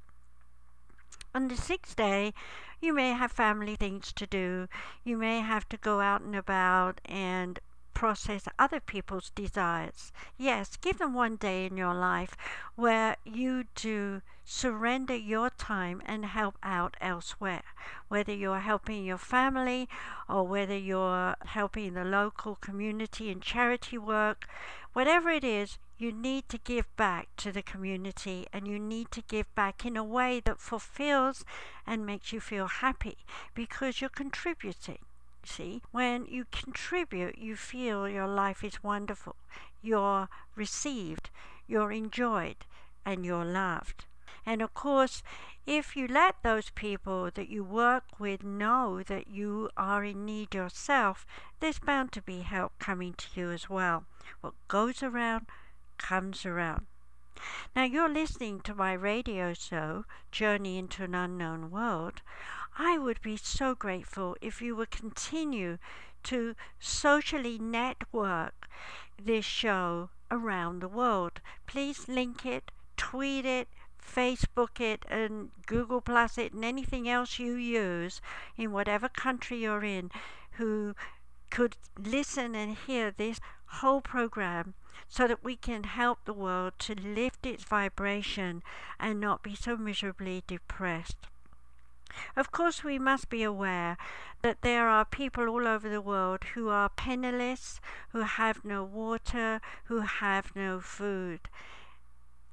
On 1.35 1.49
the 1.49 1.57
sixth 1.57 1.95
day, 1.95 2.33
you 2.81 2.93
may 2.93 3.13
have 3.13 3.31
family 3.31 3.77
things 3.77 4.13
to 4.15 4.27
do. 4.27 4.69
You 5.05 5.17
may 5.17 5.41
have 5.41 5.69
to 5.69 5.77
go 5.77 6.01
out 6.01 6.23
and 6.23 6.35
about 6.35 7.01
and 7.05 7.61
process 7.99 8.47
other 8.61 8.79
people's 8.79 9.31
desires. 9.31 10.13
Yes, 10.37 10.77
give 10.77 10.99
them 10.99 11.15
one 11.15 11.35
day 11.35 11.67
in 11.67 11.77
your 11.77 11.95
life 11.95 12.37
where 12.77 13.17
you 13.25 13.65
do 13.75 14.23
surrender 14.45 15.17
your 15.17 15.51
time 15.51 16.01
and 16.07 16.25
help 16.25 16.57
out 16.63 16.97
elsewhere. 17.01 17.65
Whether 18.07 18.33
you're 18.33 18.61
helping 18.61 19.05
your 19.05 19.19
family 19.19 19.89
or 20.29 20.47
whether 20.47 20.79
you're 20.79 21.35
helping 21.45 21.95
the 21.95 22.05
local 22.05 22.55
community 22.55 23.31
in 23.31 23.41
charity 23.41 23.99
work, 23.99 24.47
whatever 24.93 25.31
it 25.31 25.43
is, 25.43 25.79
you 25.97 26.13
need 26.13 26.49
to 26.51 26.59
give 26.59 26.87
back 26.97 27.27
to 27.39 27.51
the 27.51 27.63
community 27.63 28.47
and 28.53 28.69
you 28.69 28.79
need 28.79 29.11
to 29.11 29.23
give 29.23 29.53
back 29.57 29.85
in 29.85 29.97
a 29.97 30.05
way 30.05 30.39
that 30.45 30.61
fulfills 30.61 31.45
and 31.85 32.07
makes 32.07 32.33
you 32.33 32.39
feel 32.39 32.69
happy 32.69 33.17
because 33.57 34.01
you're 34.01 34.09
contributing 34.09 35.01
when 35.91 36.27
you 36.27 36.45
contribute, 36.53 37.39
you 37.39 37.57
feel 37.57 38.09
your 38.09 38.27
life 38.27 38.63
is 38.63 38.83
wonderful, 38.83 39.37
you're 39.83 40.29
received, 40.55 41.31
you're 41.67 41.93
enjoyed, 41.93 42.67
and 43.05 43.25
you're 43.25 43.45
loved. 43.45 44.05
And 44.45 44.63
of 44.63 44.75
course, 44.75 45.23
if 45.67 45.97
you 45.97 46.09
let 46.09 46.43
those 46.43 46.71
people 46.71 47.31
that 47.35 47.49
you 47.49 47.63
work 47.63 48.05
with 48.19 48.43
know 48.43 49.03
that 49.03 49.29
you 49.29 49.69
are 49.77 50.05
in 50.05 50.25
need 50.25 50.55
yourself, 50.55 51.27
there's 51.61 51.79
bound 51.79 52.13
to 52.13 52.23
be 52.23 52.41
help 52.41 52.73
coming 52.79 53.15
to 53.15 53.27
you 53.35 53.51
as 53.51 53.69
well. 53.69 54.05
What 54.41 54.55
goes 54.69 55.03
around 55.03 55.47
comes 55.99 56.47
around. 56.47 56.87
Now, 57.77 57.85
you're 57.85 58.09
listening 58.09 58.61
to 58.63 58.75
my 58.75 58.95
radio 58.95 59.55
show, 59.55 60.05
Journey 60.33 60.79
into 60.79 61.05
an 61.05 61.15
Unknown 61.15 61.71
World. 61.71 62.23
I 62.81 62.97
would 62.97 63.21
be 63.23 63.37
so 63.37 63.75
grateful 63.75 64.37
if 64.41 64.63
you 64.63 64.77
would 64.77 64.93
continue 64.93 65.79
to 66.23 66.55
socially 66.79 67.59
network 67.59 68.69
this 69.21 69.45
show 69.45 70.11
around 70.31 70.79
the 70.79 70.89
world. 70.89 71.41
Please 71.67 72.07
link 72.07 72.47
it, 72.47 72.71
tweet 72.97 73.45
it, 73.45 73.67
Facebook 74.01 74.81
it 74.81 75.05
and 75.09 75.51
Google 75.67 76.01
Plus 76.01 76.39
it 76.39 76.53
and 76.53 76.65
anything 76.65 77.09
else 77.09 77.41
you 77.41 77.55
use 77.55 78.21
in 78.57 78.71
whatever 78.71 79.09
country 79.09 79.59
you're 79.59 79.85
in 79.85 80.13
who 80.53 80.95
could 81.51 81.77
listen 81.99 82.55
and 82.55 82.77
hear 82.77 83.11
this 83.11 83.41
whole 83.67 84.01
program 84.01 84.75
so 85.09 85.27
that 85.27 85.43
we 85.43 85.57
can 85.57 85.83
help 85.83 86.25
the 86.25 86.33
world 86.33 86.75
to 86.79 86.95
lift 86.95 87.45
its 87.45 87.65
vibration 87.65 88.63
and 89.01 89.19
not 89.19 89.43
be 89.43 89.57
so 89.57 89.77
miserably 89.77 90.45
depressed. 90.47 91.27
Of 92.37 92.51
course, 92.51 92.85
we 92.85 92.99
must 92.99 93.29
be 93.29 93.43
aware 93.43 93.97
that 94.43 94.63
there 94.63 94.89
are 94.89 95.05
people 95.05 95.49
all 95.49 95.67
over 95.67 95.89
the 95.89 96.01
world 96.01 96.45
who 96.55 96.69
are 96.69 96.89
penniless, 96.89 97.81
who 98.11 98.21
have 98.21 98.65
no 98.65 98.85
water, 98.85 99.61
who 99.85 100.01
have 100.01 100.55
no 100.55 100.81
food. 100.81 101.41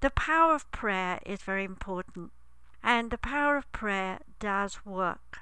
The 0.01 0.10
power 0.10 0.56
of 0.56 0.69
prayer 0.71 1.19
is 1.25 1.41
very 1.41 1.63
important, 1.63 2.32
and 2.84 3.12
the 3.12 3.17
power 3.17 3.58
of 3.58 3.71
prayer 3.71 4.19
does 4.39 4.86
work. 4.86 5.39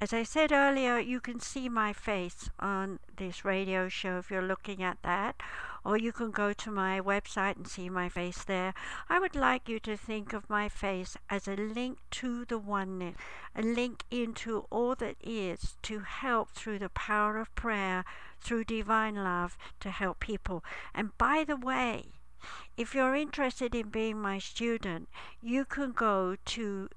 As 0.00 0.12
I 0.12 0.24
said 0.24 0.52
earlier, 0.52 0.98
you 0.98 1.20
can 1.20 1.40
see 1.40 1.68
my 1.68 1.92
face 1.92 2.50
on 2.58 2.98
this 3.16 3.44
radio 3.44 3.88
show 3.88 4.18
if 4.18 4.30
you're 4.30 4.42
looking 4.42 4.82
at 4.82 5.00
that, 5.02 5.40
or 5.84 5.96
you 5.96 6.12
can 6.12 6.30
go 6.30 6.52
to 6.52 6.70
my 6.70 7.00
website 7.00 7.56
and 7.56 7.66
see 7.66 7.88
my 7.88 8.08
face 8.08 8.44
there. 8.44 8.74
I 9.08 9.18
would 9.18 9.36
like 9.36 9.68
you 9.68 9.78
to 9.80 9.96
think 9.96 10.32
of 10.32 10.50
my 10.50 10.68
face 10.68 11.16
as 11.30 11.46
a 11.46 11.54
link 11.54 11.98
to 12.10 12.44
the 12.44 12.58
oneness, 12.58 13.16
a 13.54 13.62
link 13.62 14.04
into 14.10 14.66
all 14.68 14.94
that 14.96 15.16
is 15.22 15.76
to 15.82 16.00
help 16.00 16.50
through 16.50 16.80
the 16.80 16.90
power 16.90 17.38
of 17.38 17.54
prayer, 17.54 18.04
through 18.40 18.64
divine 18.64 19.14
love 19.14 19.56
to 19.80 19.90
help 19.90 20.20
people. 20.20 20.64
And 20.92 21.16
by 21.16 21.44
the 21.44 21.56
way, 21.56 22.06
if 22.76 22.94
you're 22.94 23.14
interested 23.14 23.74
in 23.74 23.88
being 23.88 24.20
my 24.20 24.38
student, 24.38 25.08
you 25.40 25.64
can 25.64 25.92
go 25.92 26.36
to 26.44 26.88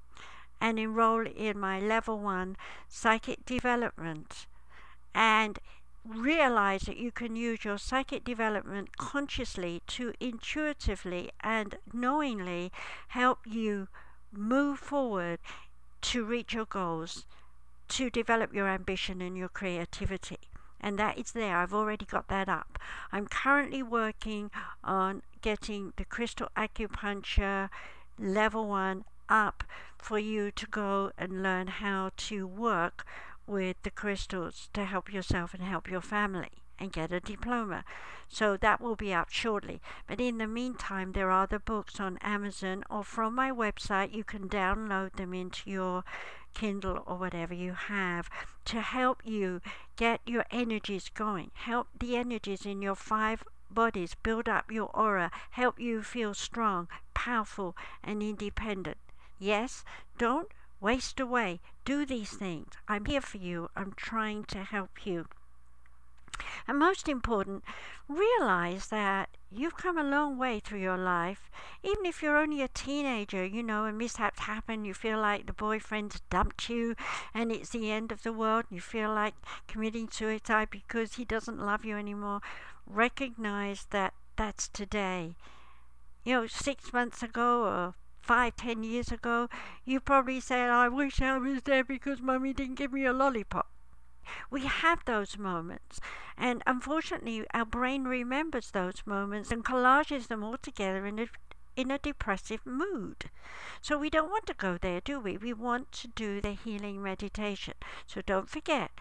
and 0.64 0.80
enroll 0.80 1.26
in 1.26 1.60
my 1.60 1.80
level 1.80 2.20
1 2.20 2.56
psychic 2.88 3.44
development 3.46 4.46
and 5.14 5.60
realize 6.06 6.84
that 6.84 6.98
you 6.98 7.12
can 7.12 7.36
use 7.36 7.64
your 7.64 7.78
psychic 7.78 8.24
development 8.24 8.98
consciously 8.98 9.82
to 9.88 10.14
intuitively 10.20 11.30
and 11.42 11.78
knowingly 11.94 12.72
help 13.10 13.40
you 13.46 13.88
move 14.32 14.80
forward 14.80 15.40
to 16.02 16.26
reach 16.26 16.54
your 16.54 16.66
goals, 16.66 17.26
to 17.88 18.10
develop 18.10 18.54
your 18.54 18.68
ambition 18.68 19.22
and 19.22 19.38
your 19.38 19.50
creativity. 19.50 20.40
And 20.82 20.98
that 20.98 21.18
is 21.18 21.32
there. 21.32 21.58
I've 21.58 21.74
already 21.74 22.06
got 22.06 22.28
that 22.28 22.50
up. 22.50 22.80
I'm 23.12 23.28
currently 23.28 23.84
working 23.84 24.52
on 24.84 25.22
getting 25.42 25.94
the 25.96 26.06
crystal 26.06 26.50
acupuncture 26.58 27.70
level 28.18 28.68
one 28.68 29.06
up 29.30 29.64
for 29.98 30.20
you 30.20 30.52
to 30.52 30.66
go 30.68 31.12
and 31.18 31.44
learn 31.44 31.68
how 31.68 32.12
to 32.18 32.46
work 32.48 33.06
with 33.48 33.78
the 33.84 33.92
crystals 33.92 34.70
to 34.74 34.86
help 34.86 35.14
yourself 35.14 35.54
and 35.54 35.64
help 35.64 35.90
your 35.90 36.02
family 36.02 36.50
and 36.80 36.92
get 36.92 37.12
a 37.12 37.20
diploma. 37.20 37.84
So 38.28 38.58
that 38.58 38.82
will 38.82 38.96
be 38.96 39.14
up 39.14 39.30
shortly. 39.30 39.82
But 40.08 40.20
in 40.20 40.38
the 40.38 40.48
meantime, 40.48 41.12
there 41.12 41.30
are 41.30 41.46
the 41.46 41.60
books 41.60 42.00
on 42.00 42.18
Amazon 42.22 42.84
or 42.90 43.04
from 43.04 43.36
my 43.36 43.52
website. 43.52 44.16
You 44.16 44.24
can 44.24 44.50
download 44.50 45.14
them 45.18 45.34
into 45.34 45.70
your 45.70 46.04
Kindle 46.54 47.04
or 47.06 47.18
whatever 47.18 47.54
you 47.54 47.74
have 47.74 48.30
to 48.66 48.82
help 48.82 49.22
you 49.26 49.62
get 49.96 50.22
your 50.26 50.46
energies 50.52 51.10
going. 51.10 51.52
Help 51.54 51.88
the 52.00 52.16
energies 52.18 52.66
in 52.66 52.82
your 52.82 52.96
five 52.96 53.44
bodies 53.70 54.16
build 54.16 54.50
up 54.50 54.72
your 54.72 54.90
aura, 54.94 55.32
help 55.52 55.80
you 55.80 56.04
feel 56.04 56.34
strong, 56.34 56.88
powerful, 57.14 57.76
and 58.04 58.22
independent. 58.22 58.98
Yes, 59.40 59.84
don't 60.18 60.50
waste 60.80 61.20
away. 61.20 61.62
Do 61.86 62.06
these 62.06 62.32
things. 62.32 62.74
I'm 62.88 63.06
here 63.06 63.22
for 63.22 63.38
you. 63.38 63.70
I'm 63.76 63.94
trying 63.96 64.44
to 64.46 64.64
help 64.64 65.06
you. 65.06 65.28
And 66.68 66.80
most 66.80 67.10
important, 67.10 67.64
realize 68.08 68.88
that 68.88 69.30
you've 69.52 69.76
come 69.76 69.98
a 69.98 70.04
long 70.04 70.38
way 70.38 70.60
through 70.60 70.80
your 70.80 70.98
life. 70.98 71.50
Even 71.84 72.06
if 72.06 72.22
you're 72.22 72.38
only 72.38 72.62
a 72.62 72.68
teenager, 72.68 73.46
you 73.46 73.64
know, 73.64 73.86
and 73.86 73.98
mishaps 73.98 74.42
happen, 74.42 74.86
you 74.86 74.94
feel 74.94 75.20
like 75.20 75.46
the 75.46 75.54
boyfriend's 75.54 76.22
dumped 76.30 76.70
you 76.70 76.96
and 77.34 77.52
it's 77.52 77.70
the 77.70 77.92
end 77.92 78.12
of 78.12 78.24
the 78.24 78.34
world, 78.34 78.66
you 78.70 78.80
feel 78.80 79.14
like 79.14 79.34
committing 79.68 80.10
suicide 80.10 80.70
because 80.70 81.16
he 81.16 81.26
doesn't 81.26 81.60
love 81.60 81.84
you 81.84 81.98
anymore. 81.98 82.42
Recognize 82.86 83.88
that 83.92 84.14
that's 84.36 84.68
today. 84.68 85.36
You 86.24 86.34
know, 86.34 86.48
six 86.48 86.94
months 86.94 87.22
ago 87.24 87.64
or 87.64 87.94
five, 88.22 88.56
ten 88.56 88.84
years 88.84 89.12
ago, 89.12 89.50
you 89.84 90.00
probably 90.00 90.40
said, 90.40 90.70
I 90.70 90.88
wish 90.88 91.22
I 91.22 91.38
was 91.38 91.64
there 91.64 91.84
because 91.84 92.22
mommy 92.22 92.54
didn't 92.54 92.76
give 92.76 92.94
me 92.94 93.06
a 93.06 93.14
lollipop. 93.14 93.68
We 94.50 94.66
have 94.66 95.06
those 95.06 95.38
moments, 95.38 96.00
and 96.38 96.64
unfortunately, 96.66 97.46
our 97.54 97.66
brain 97.66 98.06
remembers 98.06 98.72
those 98.72 99.04
moments 99.06 99.52
and 99.52 99.64
collages 99.66 100.28
them 100.28 100.44
all 100.44 100.58
together 100.58 101.06
in 101.06 101.20
a 101.20 101.28
in 101.76 101.92
a 101.92 101.98
depressive 101.98 102.66
mood. 102.66 103.30
So 103.82 103.98
we 103.98 104.10
don't 104.10 104.30
want 104.30 104.46
to 104.48 104.54
go 104.54 104.78
there, 104.78 105.02
do 105.02 105.20
we? 105.20 105.38
We 105.38 105.54
want 105.54 105.92
to 105.94 106.08
do 106.10 106.42
the 106.42 106.52
healing 106.52 107.02
meditation. 107.02 107.76
So 108.08 108.22
don't 108.22 108.50
forget, 108.50 108.92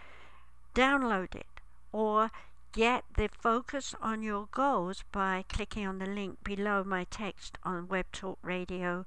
download 0.74 1.34
it 1.34 1.60
or 1.92 2.30
get 2.72 3.04
the 3.16 3.28
focus 3.28 3.94
on 4.00 4.22
your 4.22 4.48
goals 4.52 5.04
by 5.10 5.44
clicking 5.48 5.86
on 5.86 5.98
the 5.98 6.06
link 6.06 6.42
below 6.44 6.84
my 6.84 7.04
text 7.04 7.58
on 7.64 7.88
Web 7.88 8.06
Talk 8.12 8.38
Radio 8.42 9.04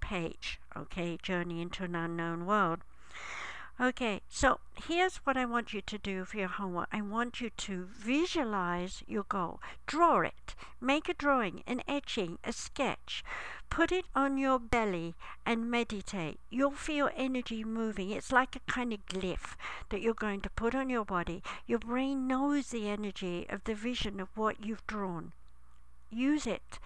page. 0.00 0.58
Okay, 0.76 1.16
Journey 1.22 1.62
into 1.62 1.84
an 1.84 1.94
Unknown 1.94 2.46
World. 2.46 2.80
Okay, 3.78 4.22
so 4.26 4.60
here's 4.88 5.16
what 5.18 5.36
I 5.36 5.44
want 5.44 5.74
you 5.74 5.82
to 5.82 5.98
do 5.98 6.24
for 6.24 6.38
your 6.38 6.48
homework. 6.48 6.88
I 6.92 7.02
want 7.02 7.42
you 7.42 7.50
to 7.50 7.84
visualize 7.84 9.02
your 9.06 9.24
goal. 9.24 9.60
Draw 9.86 10.20
it. 10.20 10.54
Make 10.80 11.10
a 11.10 11.14
drawing, 11.14 11.62
an 11.66 11.82
etching, 11.86 12.38
a 12.42 12.54
sketch. 12.54 13.22
Put 13.68 13.92
it 13.92 14.06
on 14.14 14.38
your 14.38 14.58
belly 14.58 15.14
and 15.44 15.70
meditate. 15.70 16.40
You'll 16.48 16.70
feel 16.70 17.10
energy 17.14 17.64
moving. 17.64 18.08
It's 18.08 18.32
like 18.32 18.56
a 18.56 18.60
kind 18.60 18.94
of 18.94 19.04
glyph 19.04 19.56
that 19.90 20.00
you're 20.00 20.14
going 20.14 20.40
to 20.40 20.50
put 20.50 20.74
on 20.74 20.88
your 20.88 21.04
body. 21.04 21.42
Your 21.66 21.78
brain 21.78 22.26
knows 22.26 22.68
the 22.70 22.88
energy 22.88 23.46
of 23.50 23.64
the 23.64 23.74
vision 23.74 24.20
of 24.20 24.28
what 24.34 24.64
you've 24.64 24.86
drawn. 24.86 25.32
Use 26.08 26.46
it 26.46 26.78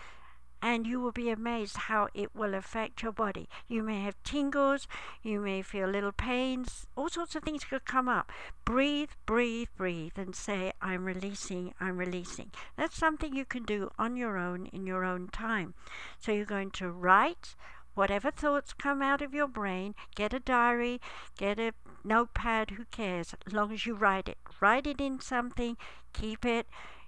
and 0.62 0.87
you 0.87 1.01
will 1.01 1.12
be 1.12 1.31
amazed 1.31 1.77
how 1.77 2.09
it 2.14 2.35
will 2.35 2.55
affect 2.55 3.03
your 3.03 3.12
body. 3.12 3.49
You 3.68 3.83
may 3.83 4.01
have 4.03 4.23
tingles, 4.23 4.87
you 5.23 5.40
may 5.40 5.62
feel 5.62 5.88
little 5.88 6.12
pains, 6.12 6.87
all 6.96 7.09
sorts 7.09 7.35
of 7.35 7.42
things 7.42 7.64
could 7.64 7.85
come 7.85 8.09
up. 8.09 8.31
Breathe, 8.64 9.11
breathe, 9.27 9.68
breathe, 9.77 10.12
and 10.16 10.35
say, 10.35 10.73
I'm 10.81 11.05
releasing, 11.05 11.75
I'm 11.81 11.96
releasing. 11.96 12.51
That's 12.77 12.96
something 12.96 13.35
you 13.35 13.44
can 13.44 13.64
do 13.64 13.90
on 13.99 14.16
your 14.16 14.37
own 14.37 14.66
in 14.66 14.87
your 14.87 15.05
own 15.05 15.29
time. 15.29 15.75
So 16.18 16.33
you're 16.33 16.44
going 16.44 16.70
to 16.73 16.90
write 16.90 17.55
whatever 17.94 18.31
thoughts 18.31 18.73
come 18.73 19.03
out 19.03 19.23
of 19.23 19.35
your 19.35 19.49
brain, 19.49 19.94
get 20.14 20.33
a 20.33 20.40
diary, 20.40 21.01
get 21.37 21.59
a 21.59 21.73
notepad, 22.05 22.70
who 22.70 22.85
cares, 22.90 23.35
as 23.46 23.53
long 23.53 23.73
as 23.73 23.87
you 23.87 23.94
write 23.94 24.29
it. 24.29 24.38
Write 24.61 24.87
it 24.87 25.01
in 25.01 25.20
something, 25.20 25.77
keep 26.12 26.44
it. 26.44 26.66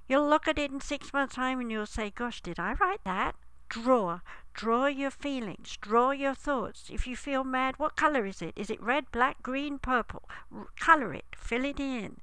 You'll 0.08 0.28
look 0.28 0.48
at 0.48 0.58
it 0.58 0.70
in 0.70 0.80
six 0.80 1.12
months' 1.12 1.34
time 1.34 1.60
and 1.60 1.70
you'll 1.70 1.86
say, 1.86 2.10
Gosh, 2.10 2.42
did 2.42 2.58
I 2.58 2.74
write 2.74 3.04
that? 3.04 3.36
Draw. 3.72 4.20
Draw 4.52 4.86
your 4.88 5.10
feelings. 5.10 5.78
Draw 5.80 6.10
your 6.10 6.34
thoughts. 6.34 6.90
If 6.90 7.06
you 7.06 7.16
feel 7.16 7.42
mad, 7.42 7.78
what 7.78 7.96
color 7.96 8.26
is 8.26 8.42
it? 8.42 8.52
Is 8.54 8.68
it 8.68 8.82
red, 8.82 9.10
black, 9.10 9.42
green, 9.42 9.78
purple? 9.78 10.28
R- 10.54 10.66
color 10.78 11.14
it. 11.14 11.24
Fill 11.34 11.64
it 11.64 11.80
in. 11.80 12.20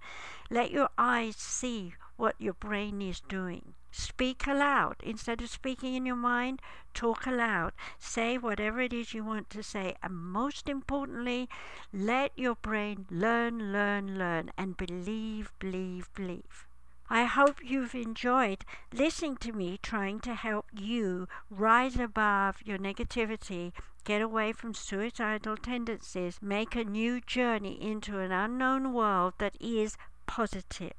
Let 0.51 0.69
your 0.69 0.89
eyes 0.95 1.37
see 1.37 1.95
what 2.17 2.35
your 2.39 2.53
brain 2.53 3.01
is 3.01 3.19
doing. 3.21 3.73
Speak 3.89 4.45
aloud. 4.45 4.97
Instead 5.01 5.41
of 5.41 5.49
speaking 5.49 5.95
in 5.95 6.05
your 6.05 6.15
mind, 6.15 6.61
talk 6.93 7.25
aloud. 7.25 7.73
Say 7.97 8.37
whatever 8.37 8.79
it 8.79 8.93
is 8.93 9.15
you 9.15 9.23
want 9.23 9.49
to 9.49 9.63
say. 9.63 9.95
And 10.03 10.15
most 10.15 10.69
importantly, 10.69 11.49
let 11.91 12.31
your 12.37 12.55
brain 12.55 13.07
learn, 13.09 13.73
learn, 13.73 14.19
learn, 14.19 14.51
and 14.55 14.77
believe, 14.77 15.51
believe, 15.57 16.13
believe. 16.13 16.67
I 17.11 17.23
hope 17.23 17.57
you've 17.63 17.95
enjoyed 17.95 18.65
listening 18.93 19.37
to 19.37 19.51
me 19.51 19.79
trying 19.81 20.19
to 20.19 20.35
help 20.35 20.67
you 20.71 21.27
rise 21.49 21.97
above 21.97 22.61
your 22.63 22.77
negativity, 22.77 23.71
get 24.03 24.21
away 24.21 24.51
from 24.51 24.75
suicidal 24.75 25.57
tendencies, 25.57 26.37
make 26.39 26.75
a 26.75 26.83
new 26.83 27.19
journey 27.19 27.81
into 27.81 28.19
an 28.19 28.31
unknown 28.31 28.93
world 28.93 29.33
that 29.39 29.55
is 29.59 29.97
positive. 30.27 30.93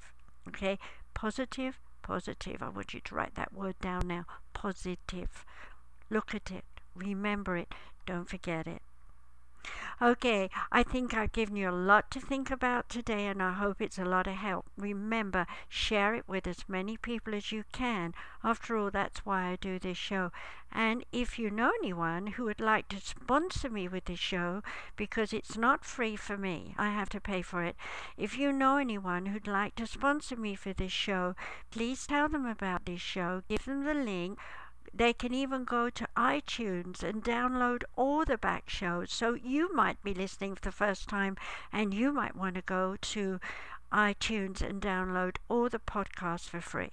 Okay? 0.48 0.80
Positive, 1.14 1.78
positive. 2.02 2.60
I 2.60 2.70
want 2.70 2.92
you 2.92 3.00
to 3.04 3.14
write 3.14 3.36
that 3.36 3.52
word 3.52 3.78
down 3.80 4.08
now. 4.08 4.24
Positive. 4.52 5.44
Look 6.10 6.34
at 6.34 6.50
it. 6.50 6.64
Remember 6.96 7.56
it. 7.56 7.72
Don't 8.04 8.28
forget 8.28 8.66
it. 8.66 8.82
Okay, 10.02 10.48
I 10.72 10.82
think 10.82 11.12
I've 11.12 11.32
given 11.32 11.56
you 11.56 11.68
a 11.68 11.72
lot 11.72 12.10
to 12.12 12.20
think 12.20 12.50
about 12.50 12.88
today, 12.88 13.26
and 13.26 13.42
I 13.42 13.52
hope 13.52 13.82
it's 13.82 13.98
a 13.98 14.04
lot 14.06 14.26
of 14.26 14.32
help. 14.32 14.64
Remember, 14.78 15.46
share 15.68 16.14
it 16.14 16.26
with 16.26 16.46
as 16.46 16.64
many 16.66 16.96
people 16.96 17.34
as 17.34 17.52
you 17.52 17.64
can. 17.70 18.14
After 18.42 18.78
all, 18.78 18.90
that's 18.90 19.26
why 19.26 19.50
I 19.50 19.56
do 19.60 19.78
this 19.78 19.98
show. 19.98 20.32
And 20.72 21.04
if 21.12 21.38
you 21.38 21.50
know 21.50 21.70
anyone 21.82 22.28
who 22.28 22.44
would 22.44 22.60
like 22.60 22.88
to 22.88 23.00
sponsor 23.00 23.68
me 23.68 23.88
with 23.88 24.06
this 24.06 24.18
show, 24.18 24.62
because 24.96 25.34
it's 25.34 25.58
not 25.58 25.84
free 25.84 26.16
for 26.16 26.38
me, 26.38 26.74
I 26.78 26.88
have 26.88 27.10
to 27.10 27.20
pay 27.20 27.42
for 27.42 27.62
it. 27.62 27.76
If 28.16 28.38
you 28.38 28.52
know 28.52 28.78
anyone 28.78 29.26
who'd 29.26 29.46
like 29.46 29.74
to 29.74 29.86
sponsor 29.86 30.36
me 30.36 30.54
for 30.54 30.72
this 30.72 30.92
show, 30.92 31.34
please 31.70 32.06
tell 32.06 32.30
them 32.30 32.46
about 32.46 32.86
this 32.86 33.02
show. 33.02 33.42
Give 33.50 33.66
them 33.66 33.84
the 33.84 33.92
link 33.92 34.38
they 34.92 35.12
can 35.12 35.33
even 35.33 35.64
go 35.64 35.90
to 35.90 36.09
iTunes 36.16 37.03
and 37.03 37.22
download 37.24 37.83
all 37.96 38.24
the 38.24 38.38
back 38.38 38.68
shows. 38.68 39.12
So 39.12 39.35
you 39.35 39.72
might 39.74 40.03
be 40.03 40.14
listening 40.14 40.55
for 40.55 40.62
the 40.62 40.72
first 40.72 41.09
time 41.09 41.37
and 41.72 41.94
you 41.94 42.12
might 42.12 42.37
want 42.37 42.57
to 42.57 42.62
go 42.62 42.96
to 43.00 43.40
iTunes 43.92 44.61
and 44.61 44.81
download 44.81 45.37
all 45.48 45.68
the 45.68 45.79
podcasts 45.79 46.48
for 46.48 46.61
free. 46.61 46.90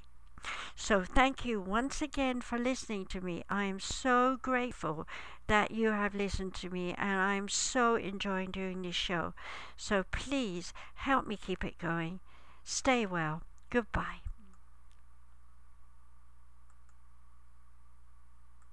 So 0.76 1.04
thank 1.04 1.46
you 1.46 1.60
once 1.60 2.02
again 2.02 2.42
for 2.42 2.58
listening 2.58 3.06
to 3.08 3.22
me. 3.22 3.44
I 3.50 3.64
am 3.64 3.80
so 3.80 4.38
grateful 4.42 5.08
that 5.48 5.72
you 5.72 5.90
have 5.90 6.16
listened 6.16 6.54
to 6.56 6.70
me 6.70 6.94
and 6.98 7.20
I 7.20 7.36
am 7.36 7.50
so 7.50 7.96
enjoying 7.96 8.52
doing 8.52 8.82
this 8.82 8.96
show. 8.96 9.34
So 9.76 10.04
please 10.12 10.74
help 10.96 11.28
me 11.28 11.36
keep 11.38 11.64
it 11.64 11.78
going. 11.80 12.20
Stay 12.64 13.06
well. 13.06 13.42
Goodbye. 13.70 14.27